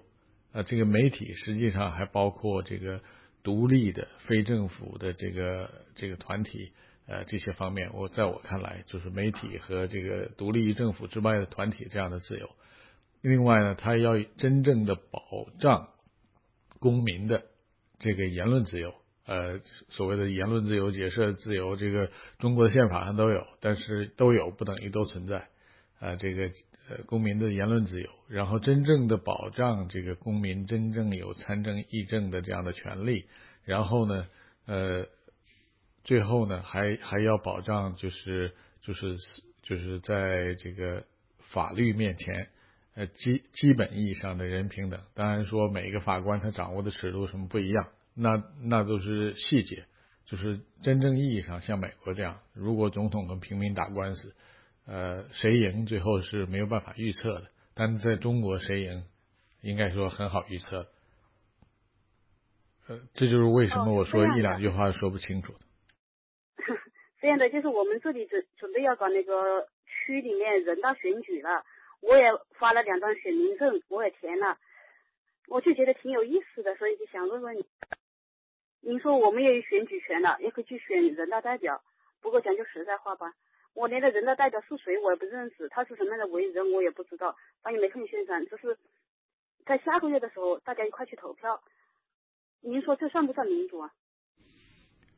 [0.52, 3.02] 啊这个媒体实际上还包括这个
[3.44, 6.72] 独立的非政府的这个这个团体
[7.08, 12.50] 呃这些方面，我在我看来就是媒体和这个独立于政府之外的团体这样的自由。
[13.22, 15.22] 另外呢，它要真正的保
[15.60, 15.90] 障
[16.80, 17.44] 公民的
[18.00, 18.94] 这个言论自由。
[19.26, 19.60] 呃，
[19.90, 22.10] 所谓的言论自由、结社自由，这个
[22.40, 25.50] 中国的宪法上都有，但是都有不等于都存在。
[26.00, 26.50] 啊，这个
[26.90, 33.26] 呃公民的言论自由，然后真正的保障这个公民真正有参政议政的这样的权利，
[33.64, 34.28] 然后呢，
[34.66, 35.06] 呃，
[36.04, 39.18] 最后呢还还要保障就是就是
[39.62, 41.06] 就是在这个
[41.52, 42.50] 法律面前，
[42.96, 45.00] 呃基基本意义上的人平等。
[45.14, 47.88] 当然说每一个法官他掌握的尺度什么不一样。
[48.16, 49.86] 那那都是细节，
[50.26, 54.36] 就是真正意义上像美国这样，如果总统跟平民打官司，
[54.92, 57.52] 呃，谁赢最后是没有办法预测的。
[57.76, 59.06] 但是在中国，谁赢
[59.62, 60.88] 应该说很好预测。
[62.88, 65.60] 呃，这就是为什么我说一两句话说不清楚的。
[67.22, 71.64] 这样的，就是我们这里准准备要搞那个区里面人大选举了，
[72.02, 72.24] 我也
[72.58, 74.58] 发了两张选民证，我也填了，
[75.48, 77.64] 我就觉得挺有意思的，所以就想问问你。
[78.82, 81.84] 您说我们也有选举权了，也可以去选人大代表。
[82.22, 83.34] 不过讲句实在话吧，
[83.80, 88.46] 我连那人大代表是谁我也不认识，他是什么样的为人我也不知道，反正没看见宣传。
[88.46, 88.78] 就是
[89.66, 91.62] 在下个月的时候，大家一块去投票。
[92.62, 93.90] 您说这算不算民主啊？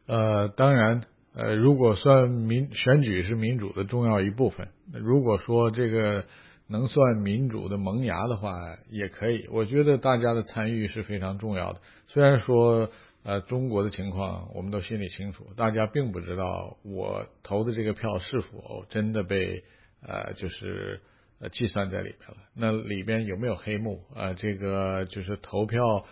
[0.06, 1.02] 呃，当然，
[1.34, 6.26] 呃，如果算民选举是民主的重要一部分，如果说这个
[6.70, 8.52] 能算民主的萌芽的话，
[8.92, 9.48] 也可以。
[9.52, 12.92] 我觉得大家的参与是非常重要的，虽然说。
[13.24, 19.64] 呃，中国的情况我们都心里清楚，大家并不知道我投的这个票是否真的被
[20.02, 21.02] 呃就是
[21.40, 22.38] 呃计算在里边了。
[22.56, 24.34] 那里边有没有黑幕啊？
[24.34, 26.06] 这个就是投票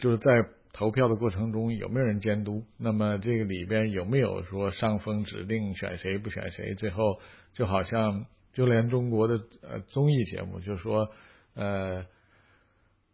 [0.00, 0.32] 就是在
[0.72, 2.64] 投票的过程中有没有人监督？
[2.76, 6.74] 那么这个里边有没有说上峰指定选谁不选谁？
[6.74, 7.20] 最后
[7.52, 11.12] 就好像就连中国的呃综艺节目，就是说
[11.54, 12.04] 呃。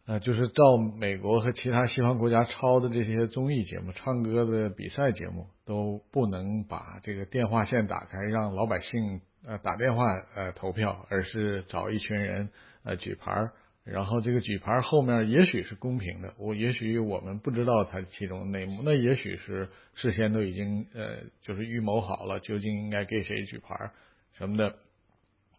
[0.08, 12.48] 啊，就是照美国和其他西方国家抄的这些综艺节目、唱歌的比赛节目，都不能把这个电话线打开，让老百姓呃打电话呃投票，而是找一群人
[12.84, 13.50] 呃举牌，
[13.84, 23.90] 然后这个举牌后面也许是公平的，我也许我们不知道它其中内幕，那也许是事先都已经呃就是预谋好了，究竟应该给谁举牌
[24.32, 24.76] 什么的，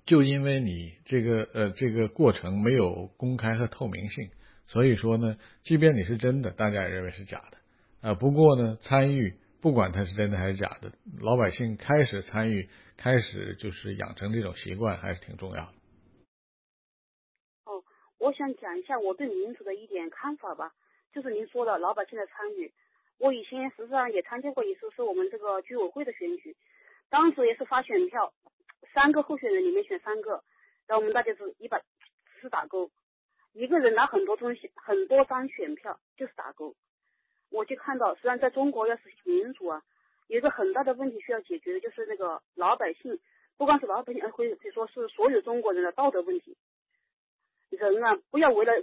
[0.08, 4.32] 就因为你这个呃这个过程没有公开和透明性。
[4.72, 7.58] 所以说呢，即便你是真的，大家也认为是假的
[8.08, 8.14] 啊。
[8.14, 15.74] 不过呢，参与不管它是真的还是假的，老百姓开始参与，开始就是养成这种习惯，还是挺重要的。
[17.66, 17.82] 哦，
[18.20, 20.72] 我想讲一下我对民主的一点看法吧，
[21.12, 22.72] 就是您说的老百姓的参与。
[23.18, 26.56] 我以前实际上也参加过一次，是我们这个居委会的选举，
[27.10, 28.32] 当时也是发选票，
[28.94, 30.44] 三个候选人里面选三个，
[30.86, 32.92] 然后我们大家是一把只是打勾。
[33.54, 36.76] 一个人拿很多东西，很多张选票就是打勾。
[37.50, 39.84] 我就看到，虽然在中国要实行民主啊，
[40.28, 43.20] 有一个很大的问题需要解决的，就是那个老百姓，
[43.58, 46.56] 不光是老百姓，而可以可以说是所有中国人的道德问题。
[47.72, 48.74] 人啊，不要为了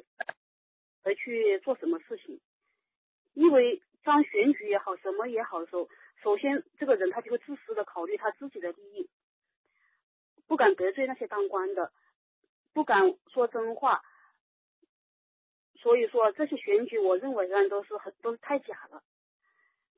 [1.04, 2.40] 而去做什么事情，
[3.34, 5.88] 因为当选举也好，什么也好的时候，
[6.22, 9.08] 首先这个人他就会自私的考虑他自己的利益，
[10.48, 11.92] 不敢得罪那些当官的，
[12.74, 14.02] 不敢说真话。
[15.86, 19.00] 所以说这些选举，我认为呢都是很都是太假了。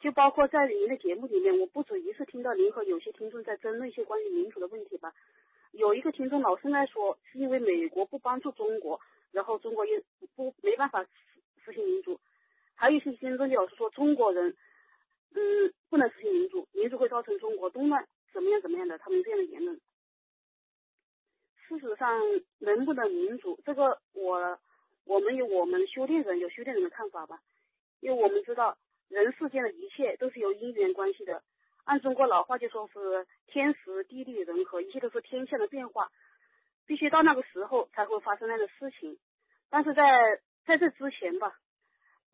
[0.00, 5.14] 就包括在您的节目里面，我不止一次听到您和有些听众在争论一些关于民主的问题吧。
[5.70, 9.00] 有一个听众老是在说，是因为美国不帮助中国，
[9.32, 10.02] 然后中国又
[10.36, 11.08] 不没办法实
[11.64, 12.20] 实行民主。
[12.74, 14.54] 还有一些听众就老是说中国人，
[15.34, 19.80] 嗯，不能实行民主，民主会造成中国动乱，怎么样怎么样的，他们这样的言论。
[21.66, 22.20] 事实上，
[22.58, 24.58] 能不能民主，这个我
[25.08, 27.40] 我们有我们修炼人有修炼人的看法吧，
[28.00, 28.78] 因为我们知道。
[29.08, 31.42] 人世间的一切都是有因缘关系的，
[31.84, 36.10] 按中国老话就说是天时地利人和，一切都是天象的变化，
[36.86, 39.16] 必须到那个时候才会发生那个事情。
[39.70, 40.02] 但是在
[40.66, 41.58] 在这之前吧，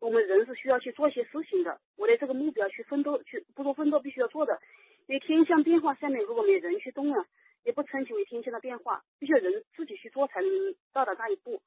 [0.01, 4.59] 我们人是需要去做一些事情的，为了这个目标去奋斗，去不说奋斗必须要做的。
[5.07, 7.25] 因为天象变化下面如果没有人去动啊，
[7.63, 11.61] 也不称其为天象的变化，必须要人自己去做才能到达那一步。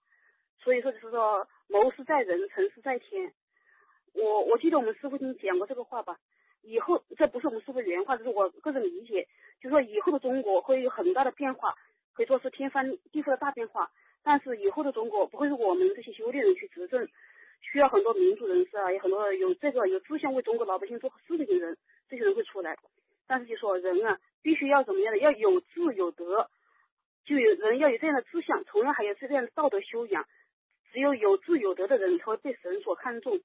[0.62, 3.32] 所以说就是说谋事在人，成事在天。
[4.14, 6.18] 我我记得我们师傅经讲过这个话吧，
[6.62, 9.28] 以后这不是我们师傅原话，这是我个人理解，
[9.60, 11.74] 就是说以后的中国会有很大的变化，
[12.14, 13.90] 可以说是天翻地覆的大变化。
[14.24, 17.08] 但是以后的中国不会是我们这些修炼人去执政，
[17.60, 21.76] 需要很多民主人士啊，有很多有这个有志向为中国老百姓做事的人，
[22.08, 22.76] 这些人会出来。
[23.26, 26.50] 但是就说人啊，必须要怎么样的，要有志有德，
[27.24, 30.26] 就有人要有这样的志向，同样还有这样的道德修养。
[30.92, 33.40] 只有有智有德的人才会被神所看重。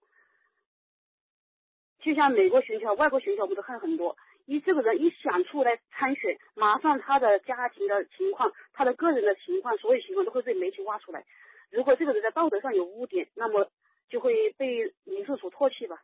[2.00, 4.18] 就像美国选举、外国选举，我们都看很多。
[4.46, 11.24] 一这个人一想出来参选，马上他的家庭的情况、他的个人的情况、所有情况都会被媒体挖出来。
[11.70, 13.72] 如果这个人在道德上有污点，那么
[14.10, 16.02] 就会被民众所唾弃吧。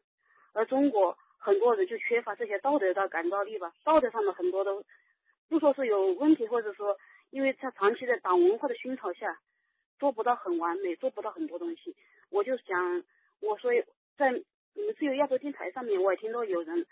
[0.54, 4.84] 而中国很多人就缺乏这些道德的感召力吧，道德上的很多都
[5.50, 6.98] 不说是有问题，或者说
[7.32, 9.38] 因为他长期在党文化的熏陶下，
[10.00, 11.96] 做不到很完美，做不到很多东西。
[12.30, 13.04] 我就想，
[13.42, 13.72] 我说
[14.18, 14.42] 在。
[14.76, 16.86] 你们自由亚洲电台上面，我也听到有人，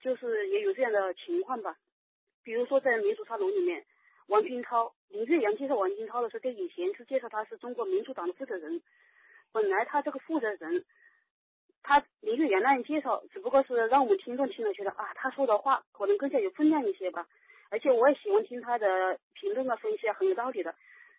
[0.00, 1.76] 就是也有这样的情况吧。
[2.44, 3.84] 比如说在民主沙龙里面，
[4.28, 8.80] 王军涛、林月阳介绍王军涛的时候，在以前是介绍他是中国民主党的负责人。
[9.50, 10.84] 本来他这个负责人，
[11.82, 17.26] 他林月阳那样介绍，只不过是让我们听众听了觉得啊，他说的话可能更加有分量一些吧。
[17.70, 20.74] 而且我也喜欢听他的评论啊、分析啊，很有道理的。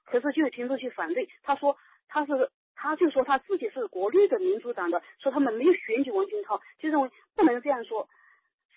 [0.06, 1.78] 可是就有听众去反对，他说
[2.08, 2.52] 他是。
[2.76, 8.10] 他就说他自己是国内的民主党的，说他们没有选举王军涛，就认为不能这样说。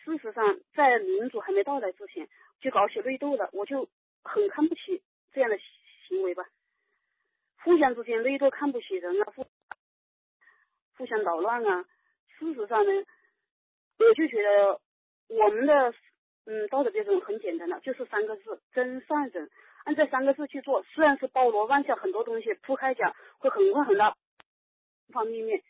[0.05, 2.29] 事实上，在民主还没到来之前，
[2.61, 3.89] 就搞起内斗了，我就
[4.23, 5.03] 很看不起
[5.33, 5.59] 这样的
[6.07, 6.47] 行为吧。
[7.65, 9.45] 互相之间内斗，看不起人啊，互
[10.99, 11.85] 互相捣乱啊。
[12.39, 12.93] 事实上呢，
[13.99, 14.81] 我就觉得
[15.29, 15.93] 我们的
[16.45, 19.51] 嗯道德标准很简单的，就是三个字：真善忍。
[19.87, 24.17] 按这三个字去做，虽然是包罗万象，很多东西铺开讲会很宽很大方
[25.13, 25.63] 方面面，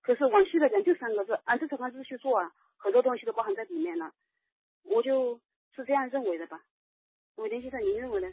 [0.00, 4.10] 可是往细的讲就三个字，按这三个字去做啊，很多东西都包含在里面了。
[4.84, 5.38] 我就
[5.76, 6.62] 是这样认为的吧。
[7.36, 8.28] 伟林先生，您认为呢？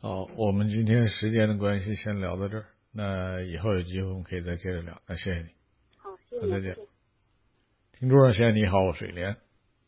[0.00, 4.98] 好，我们今天时间的关系先聊到这儿，那以后有机会我们可以再接着聊。
[5.06, 5.48] 那谢谢你。
[5.98, 6.48] 好，谢谢。
[6.48, 6.74] 再见。
[7.98, 9.36] 听众先生，你好，我水莲。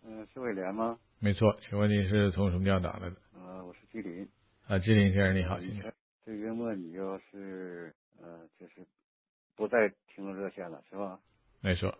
[0.04, 0.98] 嗯，是伟莲吗？
[1.18, 3.16] 没错，请问你是从什么地方打来的？
[3.34, 4.28] 呃，我是吉林。
[4.72, 5.92] 啊，金林先生你好，今天
[6.24, 8.76] 这月末你要是呃，就是
[9.54, 11.20] 不再听热线了，是吧？
[11.60, 11.94] 没错。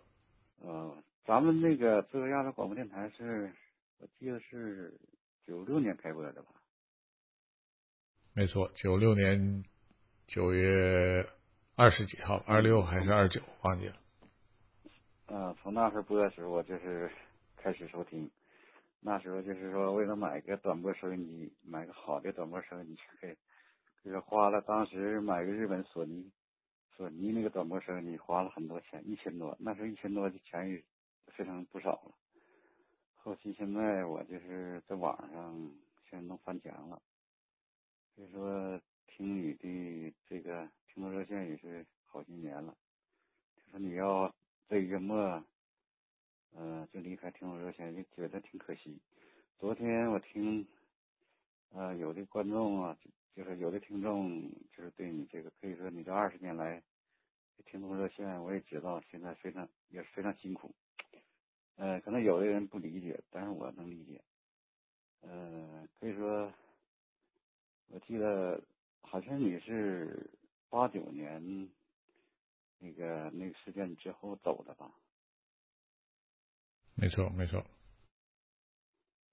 [0.59, 3.53] 嗯，咱们那个自由亚洲广播电台是，
[3.99, 4.91] 我记得是
[5.45, 6.49] 九六年开播的吧？
[8.33, 9.63] 没错，九六年
[10.25, 11.29] 九月
[11.75, 13.95] 二十几号，二六还是二九，忘记了。
[15.27, 17.11] 嗯，从那时播的时候，我就是
[17.55, 18.31] 开始收听。
[19.05, 23.35] 那时候就是说，为了买个短波收音机，买个好的短波收音机，给，
[24.01, 26.31] 就是花了当时买个日本索尼，
[26.95, 29.57] 索尼那个短波收音机花了很多钱，一千多。
[29.59, 30.81] 那时候一千多的钱也
[31.27, 32.15] 非常不少了。
[33.17, 35.53] 后期现在我就是在网上
[36.09, 37.01] 现在能翻墙了，
[38.15, 42.73] 所以说听你的这个听众热线也是好些年了。
[43.53, 44.33] 就说你要
[44.69, 45.43] 这月末。
[46.55, 48.99] 嗯，就离开听众热线，就觉得挺可惜。
[49.57, 50.67] 昨天我听，
[51.71, 52.97] 呃，有的观众啊，
[53.35, 56.81] 就是有的听众，就是对你这个，可以说你这二十年来
[57.65, 60.73] 听众热线，我也知道现在非常也是非常辛苦。
[61.75, 64.21] 呃，可能有的人不理解，但是我能理解。
[65.21, 66.53] 呃，可以说，
[67.87, 68.61] 我记得
[69.01, 70.29] 好像你是
[70.69, 71.67] 八九年
[72.77, 74.91] 那个那个事件之后走的吧？
[76.95, 77.65] 没错，没错。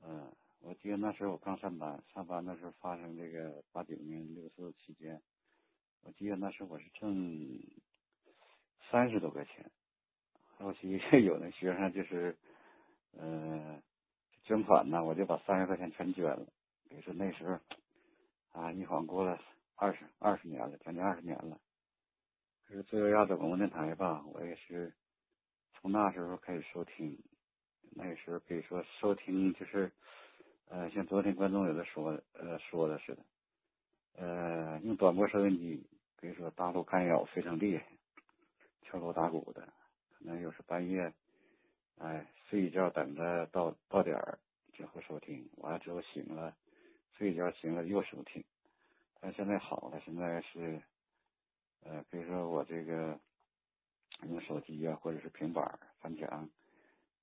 [0.02, 5.20] 嗯，我记得那时候我刚上班，上班那时候发生这个八九年六四期间，
[6.02, 7.60] 我记得那时候我是挣
[8.90, 9.70] 三十多块钱，
[10.56, 12.36] 后期有的学生就是，
[13.12, 13.80] 呃，
[14.42, 16.46] 捐款呢，我就把三十块钱全捐了。
[16.88, 17.60] 比如说那时候，
[18.60, 19.38] 啊，一晃过了
[19.76, 21.60] 二十二十年了，将近二十年了。
[22.66, 24.92] 可是自由亚洲广播电台吧，我也是
[25.74, 27.22] 从那时候开始收听。
[27.90, 29.90] 那时候可以说收听就是，
[30.68, 33.24] 呃，像昨天观众有的说，呃，说的似的，
[34.14, 35.86] 呃，用短波收音机，
[36.16, 37.84] 可以说大陆干扰非常厉害，
[38.82, 39.62] 敲锣打鼓的，
[40.12, 41.12] 可能有时半夜，
[41.98, 44.38] 哎，睡一觉等着到到点儿
[44.72, 46.56] 之后收听，完了之后醒了，
[47.18, 48.42] 睡一觉醒了又收听。
[49.20, 50.80] 但现在好了，现在是，
[51.82, 53.18] 呃，可以说我这个
[54.28, 56.48] 用手机啊，或者是平板翻墙。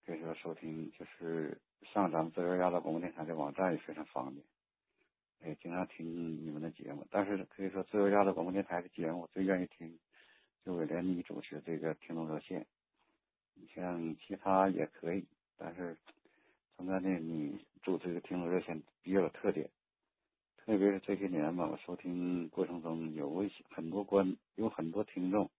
[0.07, 4.41] 可以说收听就是上咱们自由亚洲广播电台的网站也非常方便，
[5.43, 7.05] 也经常听你们的节目。
[7.11, 9.99] 但是可以说自由亚洲广播电台的节目我最愿意听，
[10.63, 12.65] 就伟连你主持这个听众热线。
[13.53, 15.27] 你像其他也可以，
[15.57, 15.97] 但是
[16.77, 19.69] 从在呢，你主持的听众热线比较有特点。
[20.55, 25.51] 特别是这些年吧，我收听过程中有很多观，有很多听众，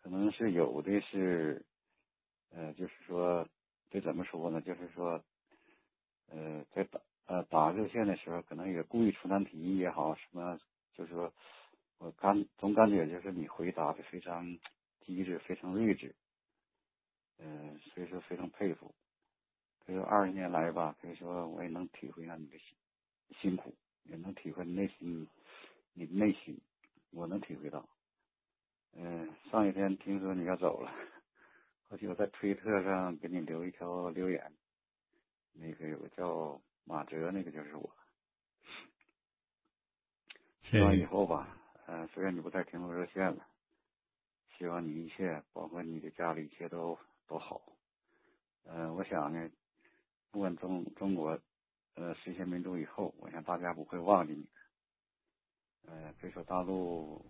[0.00, 1.62] 可能是有的是，
[2.48, 3.46] 呃，就是说。
[3.90, 4.60] 这怎么说呢？
[4.60, 5.22] 就是说，
[6.28, 10.58] 呃，在打呃打热线的时候，可能也故意出难题也好，什么，
[10.92, 11.32] 就是说，
[11.98, 14.58] 我感总感觉就是你回答的非常
[15.00, 16.14] 机智，非常睿智，
[17.38, 18.94] 嗯，所以说非常佩服。
[19.84, 22.76] 可以说二十年来吧，可以说我也能体会到你的辛
[23.40, 23.72] 辛苦，
[24.02, 25.28] 也能体会内心
[25.94, 26.60] 你的内心，
[27.12, 27.88] 我能体会到。
[28.94, 30.92] 嗯，上一天听说你要走了。
[31.88, 34.52] 而且我在推特上给你留一条留言，
[35.52, 37.96] 那个有个叫马哲，那个就是我。
[40.62, 41.56] 希望以后吧，
[41.86, 43.46] 嗯，虽然你不在听众热线了，
[44.58, 47.62] 希望你一切，包括你的家里一切都都好。
[48.64, 49.48] 嗯，我想呢，
[50.32, 51.40] 不管中中国
[51.94, 55.92] 呃实现民主以后，我想大家不会忘记你的。
[55.92, 57.24] 呃，以说大陆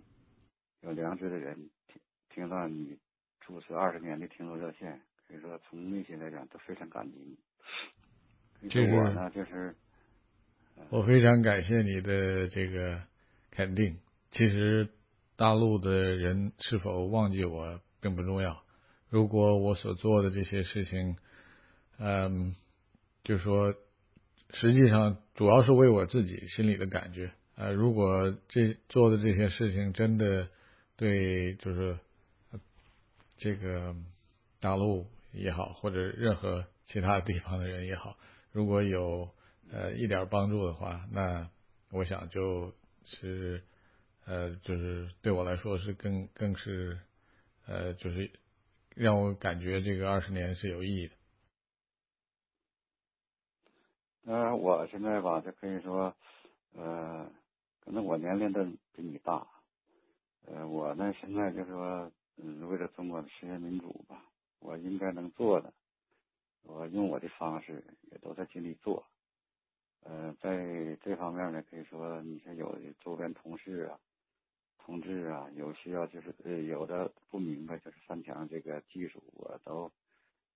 [0.81, 2.01] 有良知的人听
[2.31, 2.99] 听到你。
[3.47, 7.17] 主持二十年的听众热线，可以说从内心来讲都非常感激
[8.61, 8.69] 你。
[8.69, 9.77] 这我呢，就是
[10.91, 13.01] 我非常感谢你的这个
[13.53, 13.99] 肯定。
[14.33, 14.89] 其实
[15.37, 18.65] 大陆的人是否忘记我并不重要。
[19.11, 21.17] 如果我所做的这些事情，
[22.01, 22.57] 嗯，
[23.23, 23.77] 就说
[24.51, 27.31] 实际上主要是为我自己心里的感觉。
[27.55, 30.49] 呃，如果这做的这些事情真的
[30.97, 31.97] 对，就是。
[33.39, 33.95] 这个
[34.61, 38.17] 大陆也好，或者任何其他地方的人也好，
[38.51, 39.29] 如果有
[39.71, 41.51] 呃一点帮助的话，那
[41.91, 42.73] 我想就
[43.05, 43.63] 是
[44.25, 46.99] 呃就是对我来说是更更是
[47.67, 48.31] 呃就是
[48.95, 51.15] 让我感觉这个二十年是有意义的。
[54.33, 56.17] 呃，我现在吧，就可以说
[56.75, 57.31] 呃，
[57.85, 58.65] 可能我年龄都
[58.95, 59.47] 比你大，
[60.47, 62.11] 呃，我呢现在就是说。
[62.39, 64.23] 嗯，为了中国的实现民主吧，
[64.59, 65.73] 我应该能做的，
[66.63, 67.83] 我用我的方式
[68.13, 69.07] 也都在尽力做。
[70.01, 73.99] 呃，在这方面呢，可以说你像有的周边同事啊、
[74.79, 79.91] 同志啊，有需要就是呃有的不明白就是翻墙这个技术，我都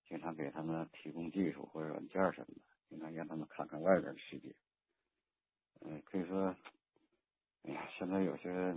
[0.07, 2.61] 经常给他们提供技术或者软件什么的，
[2.91, 4.55] 经常让他们看看外边的世界。
[5.81, 6.55] 嗯，可以说，
[7.63, 8.77] 哎呀，现在有些。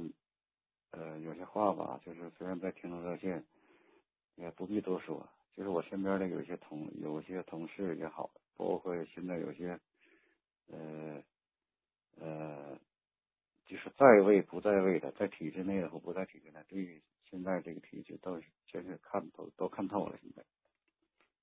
[0.96, 3.44] 呃，有些话吧，就是虽然在听众热线，
[4.36, 5.28] 也不必多说。
[5.56, 9.80] 就是我身边的有些同有些同事也好，包括现在有些，
[10.68, 11.24] 呃
[12.20, 12.78] 呃，
[13.66, 20.16] 就是在位不在位的，在体制内的和不在体制内，对现在这个体制都是全是看透，都看透了。
[20.22, 20.44] 现在，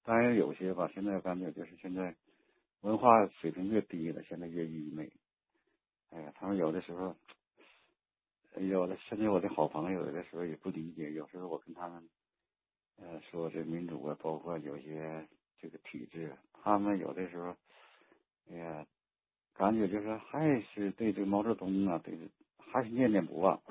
[0.05, 2.15] 当然有些吧，现在感觉就是现在
[2.83, 5.11] 文化水平越低了，现在越愚昧。
[6.11, 7.17] 哎呀，他们有的时候。
[8.57, 12.09] 有的甚至我的好朋友有的时候也不理解，有时候我跟他们，
[12.97, 15.27] 呃，说这民主啊，包括有些
[15.59, 17.57] 这个体制，他们有的时候，
[18.51, 18.87] 哎呀，
[19.55, 22.19] 感觉就是还是对这个毛泽东啊，对，
[22.59, 23.63] 还是念念不忘。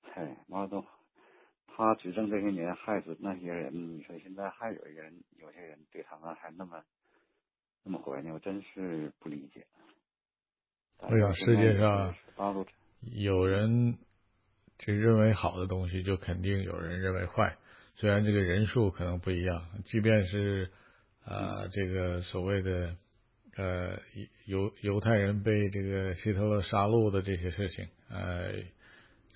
[0.00, 0.86] 嗨，毛泽东，
[1.66, 6.84] 他执政这些年害死那些人，你说现在还有一个人，有些人对他们还那么
[7.82, 9.66] 那么怀念，我真是不理解。
[10.98, 12.64] 哎呀世界上大陆。
[13.00, 13.98] 有人
[14.78, 17.56] 就认为好的东西，就肯定有人认为坏。
[17.96, 20.70] 虽然这个人数可能不一样，即便是
[21.24, 22.96] 啊，这个所谓的
[23.56, 23.98] 呃
[24.46, 28.52] 犹犹太人被这个希特勒杀戮的这些事情，呃，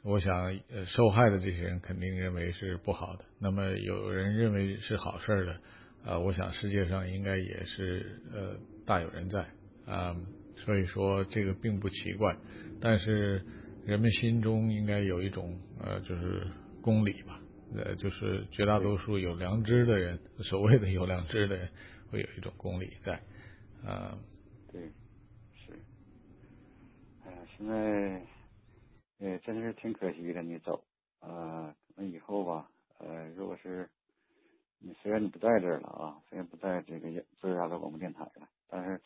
[0.05, 3.25] 我想，呃，受害的这些人肯定认为是不好的。
[3.41, 5.61] 那么有人认为是好事的，
[6.05, 9.49] 啊，我想世界上应该也是呃大有人在
[9.87, 10.17] 啊。
[10.55, 12.37] 所以说这个并不奇怪，
[12.83, 13.43] 但是
[13.87, 16.47] 人们心中应该有一种呃就是
[16.83, 17.41] 公理吧，
[17.77, 21.71] 呃就是绝大多数有良知的人，所谓的有良知的人
[22.11, 23.23] 会有一种公理在
[23.85, 24.19] 啊。
[24.73, 24.83] 对，
[25.55, 25.73] 是，
[27.25, 28.27] 哎呀，现在。
[29.25, 30.83] 哎，真是挺可惜的，你走
[31.21, 31.73] 啊！
[31.95, 32.69] 那以后吧，
[32.99, 33.89] 呃，如果是
[34.81, 37.09] 你虽然你不在这儿了啊，虽然不在这个
[37.41, 39.01] 自由亚洲广播电台了，但是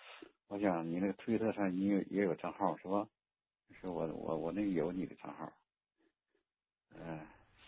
[0.48, 3.06] 我想你那个推特上你也也有账号是吧？
[3.80, 5.52] 是我我我那个有你的账号，
[6.94, 7.20] 嗯，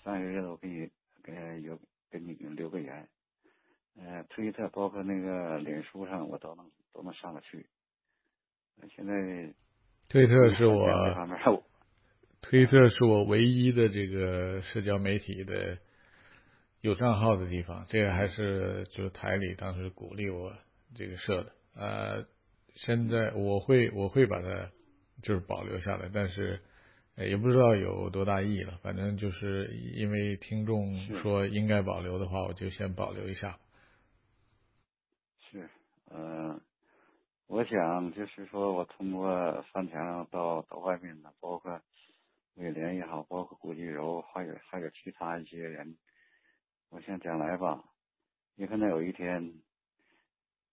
[0.02, 0.90] 三个月我给你
[1.22, 1.78] 给有
[2.10, 3.08] 给你留个言，
[3.96, 7.66] 呃，推特包括那个脸书上我都能都能上得去。
[8.94, 9.54] 现在
[10.08, 10.88] 推特是我。
[12.40, 15.76] 推特是我唯一的这个社交媒体的
[16.80, 20.56] 有账号的地方，这个还是就是台里当时鼓励我
[20.94, 21.52] 这个设的。
[21.74, 22.24] 呃，
[22.76, 24.70] 现在我会我会把它
[25.22, 26.60] 就是保留下来，但是
[27.16, 28.78] 也不知道有多大意义了。
[28.82, 33.58] 反正就是因为听众说应该保留的话，我就先保留一下。
[35.50, 35.68] 是，
[36.10, 36.60] 嗯，
[37.46, 41.80] 我想就是说我通过翻墙到到外面的，包括。
[42.60, 45.96] 伟联也好，包括古巨柔，还有还有其他一些人，
[46.88, 47.84] 我想将来吧，
[48.56, 49.54] 也可能有一天，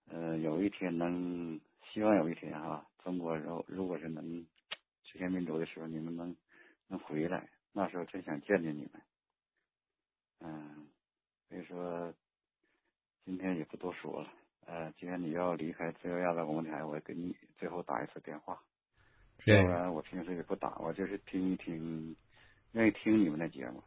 [0.10, 1.62] 呃，有一天能，
[1.94, 4.48] 希望有一天哈，中国如如果是能
[5.04, 6.36] 实现民主的时候，你们能
[6.88, 9.02] 能回来，那时候真想见见你们，
[10.40, 10.88] 嗯，
[11.48, 12.12] 所以说
[13.24, 14.34] 今天也不多说了，
[14.66, 18.60] 呃，既然你要离开自由亚洲广播台，我给你最后打一次电话。
[19.46, 22.16] 要不然我平时也不打，我就是听一听，
[22.72, 23.84] 愿意听你们的节目。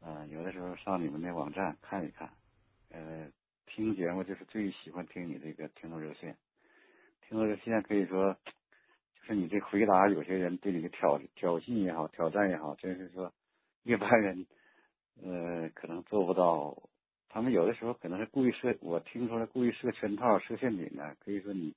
[0.00, 2.32] 啊，有的时候上你们的网站看一看，
[2.90, 3.32] 呃，
[3.66, 6.36] 听节目就是最喜欢听你这个听众热线。
[7.32, 8.36] 听众热线可以说，
[9.14, 13.32] 就是你这回答，有些人对你的挑挑衅也好，挑战也好，真是说
[13.84, 14.46] 一般人
[15.22, 16.90] 呃可能做不到。
[17.30, 21.16] 他们有的时候可能是故意设，我听出来故意设圈套、设陷阱的。
[21.20, 21.74] 可以说你，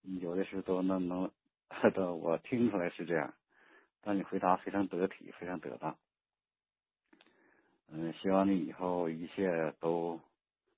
[0.00, 1.30] 你有的时候都能能。
[1.92, 3.34] 的，我听出来是这样，
[4.00, 5.94] 但你回答非常得体，非常得当。
[7.92, 10.18] 嗯，希望你以后一切都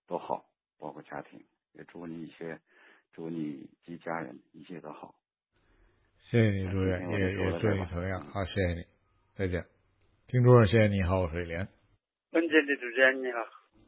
[0.08, 0.44] 都好，
[0.76, 1.40] 包括家庭，
[1.74, 2.58] 也祝你一切，
[3.12, 5.14] 祝你及家人一切都好。
[6.18, 8.24] 谢谢你，祝愿，也也祝你同样。
[8.26, 8.86] 好，谢谢你，
[9.34, 9.66] 再见。
[10.26, 11.68] 听众谢谢你好，我是连。
[12.30, 13.38] 本节的主持人你好，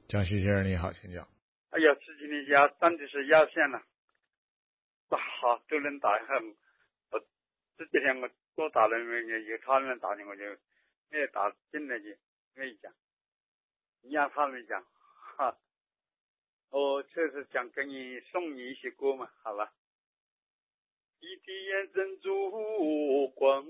[0.08, 1.26] 江西先生你好，请讲。
[1.70, 3.82] 哎呀，自己的压真的是压线了，
[5.08, 5.18] 打
[5.68, 6.54] 都能打很。
[7.76, 10.44] 这几天我多打了那有他们打的我就
[11.10, 12.16] 没打进来去
[12.54, 12.92] 没讲，
[14.02, 14.80] 你让他们讲
[15.36, 15.56] 哈，
[16.76, 19.72] 我就是想给你送你一些歌嘛，好吧？
[21.20, 23.64] 你的眼珍珠光，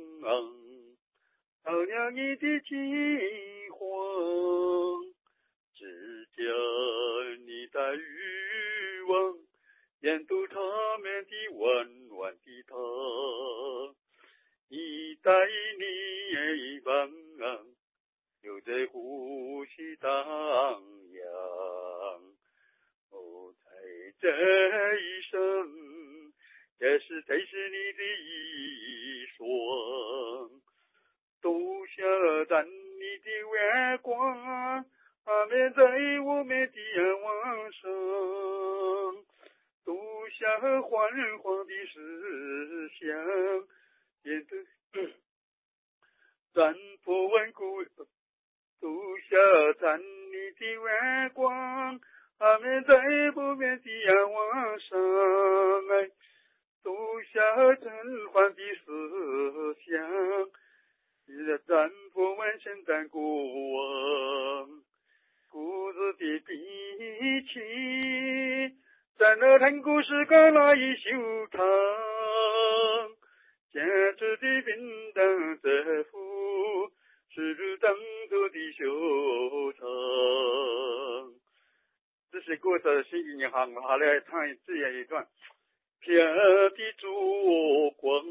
[1.62, 5.04] 照亮你的金黄，
[5.74, 6.42] 只叫
[7.44, 9.38] 你的欲望。
[10.00, 10.56] 沿途缠
[11.02, 12.74] 绵的温暖的他，
[14.68, 15.30] 一代
[15.78, 17.12] 你望，
[18.40, 20.10] 又在呼吸荡
[21.12, 22.03] 漾。
[23.64, 23.70] 在
[24.20, 24.28] 这
[24.96, 25.36] 一生，
[26.78, 29.44] 这是这是你的一双，
[31.42, 32.02] 都下
[32.48, 34.14] 在你的月光，
[35.24, 35.82] 阿面在
[36.20, 37.82] 我们的眼望上。
[39.84, 39.92] 独
[40.30, 42.98] 下幻黄的思想，
[44.22, 44.50] 变得
[46.54, 47.84] 战破万古，
[48.80, 49.36] 独下
[49.80, 52.00] 站立的月光，
[52.44, 52.94] 阿面在
[53.30, 55.00] 不变的仰望上，
[55.92, 56.10] 哎，
[56.82, 56.94] 独
[57.32, 57.40] 下
[57.76, 57.90] 震
[58.28, 59.96] 撼的思想，
[61.26, 64.68] 也战破万千战过往，
[65.50, 66.52] 故事的笔
[67.46, 68.76] 气。
[69.16, 71.64] 在那腾古时光那一修长，
[73.72, 73.82] 坚
[74.18, 76.92] 持的平等这幅
[77.30, 77.96] 是当
[78.28, 78.84] 初的修
[79.72, 81.03] 长。
[82.34, 85.24] 这些歌词写给你哈，我好来唱这样一段：
[86.00, 88.24] 天的烛光，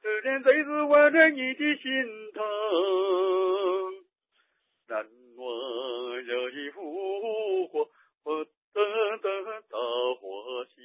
[0.00, 2.42] 这点最是温暖你的心疼。
[4.86, 5.04] 难
[5.36, 7.80] 忘有一幅画，
[8.22, 8.46] 我。
[8.72, 8.80] 等
[9.18, 10.78] 等到花香，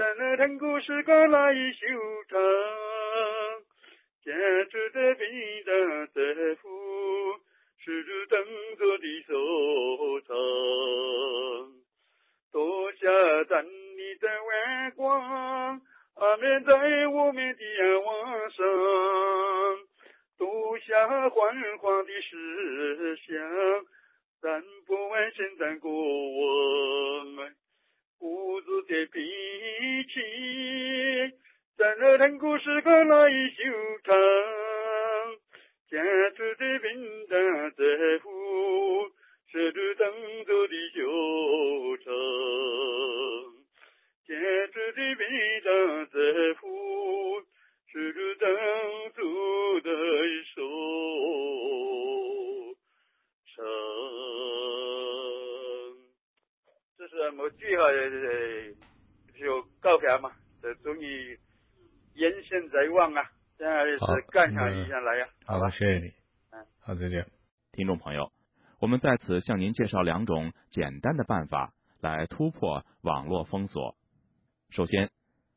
[0.00, 1.86] 在，那腾古时光来修
[2.26, 2.40] 长，
[4.24, 4.32] 坚
[4.70, 6.68] 持的笔的在乎，
[7.76, 8.42] 是等
[8.78, 10.34] 着的收藏。
[12.50, 15.82] 多下咱你的月光，
[16.14, 16.72] 阿面在
[17.08, 18.66] 我们的眼望上，
[20.38, 23.36] 多下幻化的思想。
[24.40, 27.54] 咱不问现在过往，
[28.20, 29.18] 胡子的脾
[30.04, 30.20] 气，
[31.78, 33.62] 在那腾古时光来修
[34.04, 34.14] 长，
[35.88, 35.98] 坚
[36.36, 37.82] 持的平淡在
[38.22, 38.28] 乎，
[39.50, 40.04] 是着等
[40.44, 42.12] 着的修成，
[44.26, 44.36] 坚
[44.70, 45.24] 持的平
[45.64, 46.18] 淡在
[46.60, 46.68] 乎，
[47.90, 48.44] 是着等
[49.16, 49.88] 着的
[50.54, 50.60] 收
[57.38, 57.84] 我最后
[59.38, 61.38] 就告别嘛，这终于
[62.14, 63.22] 人生在望啊，
[63.56, 65.28] 现在是干上一下来呀。
[65.46, 66.12] 好了，谢谢你。
[66.50, 67.26] 嗯，好，再见。
[67.72, 68.32] 听众朋友，
[68.80, 73.96] 我们在此向您介绍两种简单的办法来突破网络封锁。
[74.70, 75.10] 首先，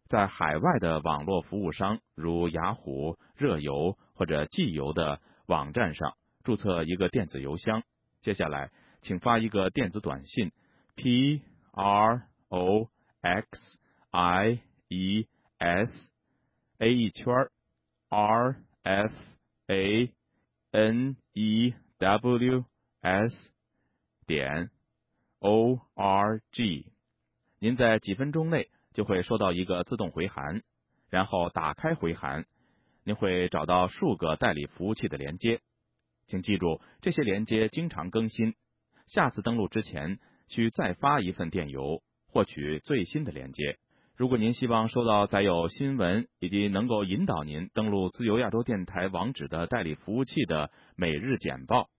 [0.07, 6.13] 在海外的网络服务商如雅虎、热游或者寄邮的网站上
[6.43, 7.83] 注册一个电子邮箱。
[8.21, 8.71] 接下来，
[9.01, 10.51] 请发一个电子短信
[10.95, 11.41] ：p
[11.75, 12.87] r o
[13.21, 13.79] x
[14.11, 14.59] i
[14.89, 15.91] e s
[16.77, 17.33] a 一圈
[18.09, 19.11] r f
[19.65, 20.13] a
[20.69, 22.63] n e w
[23.01, 23.51] s
[24.27, 24.69] 点
[25.39, 26.85] o r g。
[27.57, 30.61] 您在几分钟内就会收到一个自动回函，
[31.09, 32.45] 然后打开回函，
[33.03, 35.59] 您会找到数个代理服务器的连接。
[36.27, 38.53] 请记住，这些连接经常更新。
[39.07, 40.19] 下次登录之前，
[40.53, 43.77] 需再发一份电邮，获取最新的连接。
[44.15, 51.89] 如果您希望收到载有新闻以及能够引导您登录自由亚洲电台网址的代理服务器的每日简报，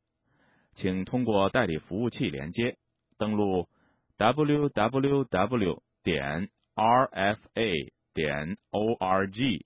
[0.75, 2.77] 请通过代理服务器连接
[3.19, 3.69] 登录
[4.17, 9.65] www 点 rfa 点 org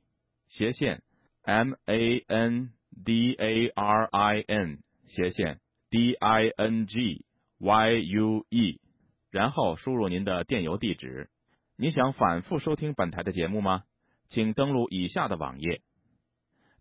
[0.49, 1.03] 斜线
[1.45, 2.73] man。
[3.05, 7.25] d a r i n 斜线 d i n g
[7.59, 8.81] y u e，
[9.31, 11.29] 然后输入您的电邮地址。
[11.77, 13.85] 你想反复收听本台的节目吗？
[14.29, 15.81] 请登录以下的网页。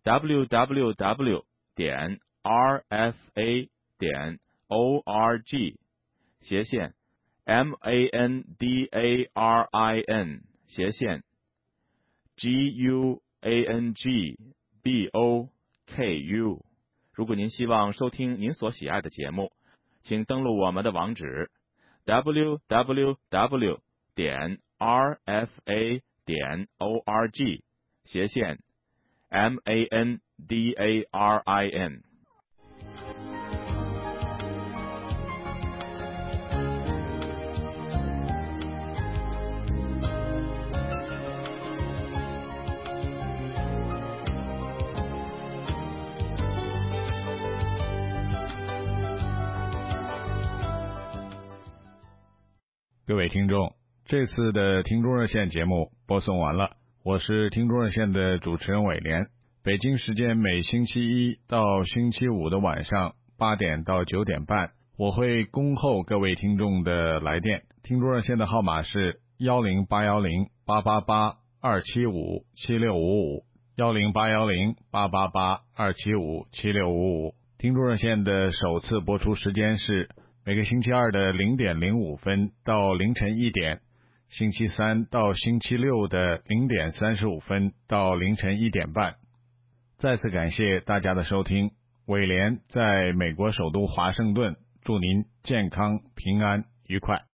[0.02, 5.78] ：w w w 点 r f a 点 o r g
[6.40, 6.94] 斜线。
[7.44, 11.24] M a n d a r i n 斜线。
[12.36, 14.38] G u a n g
[14.82, 15.48] b o
[15.86, 16.64] ku，
[17.12, 19.50] 如果您希望收听您所喜爱的节目，
[20.08, 21.50] 请登录我们的网址
[22.06, 23.78] www
[24.14, 27.62] 点 rfa 点 org
[28.06, 28.58] 斜线
[29.28, 30.20] mandarin。
[53.08, 53.72] 各位听众，
[54.04, 59.28] 这次的听众热线节目播送完了，我是听众热线的主持人伟廉。
[59.62, 67.62] 北京时间每星期一到星期五的晚上八点到九点半，我会恭候各位听众的来电。
[67.82, 73.44] 听众热线的号码是幺零八幺零八八八二七五七六五五
[73.76, 77.34] 幺零八幺零八八八二七五七六五五。
[77.56, 80.10] 听众热线的首次播出时间是。
[80.48, 83.82] 每个星期二的零点零五分到凌晨一点，
[84.30, 89.16] 星期三到星期六的零点三十五分到凌晨一点半。
[89.98, 91.72] 再次感谢大家的收听，
[92.06, 97.27] 伟廉在美国首都华盛顿，祝您健康、平安、愉快。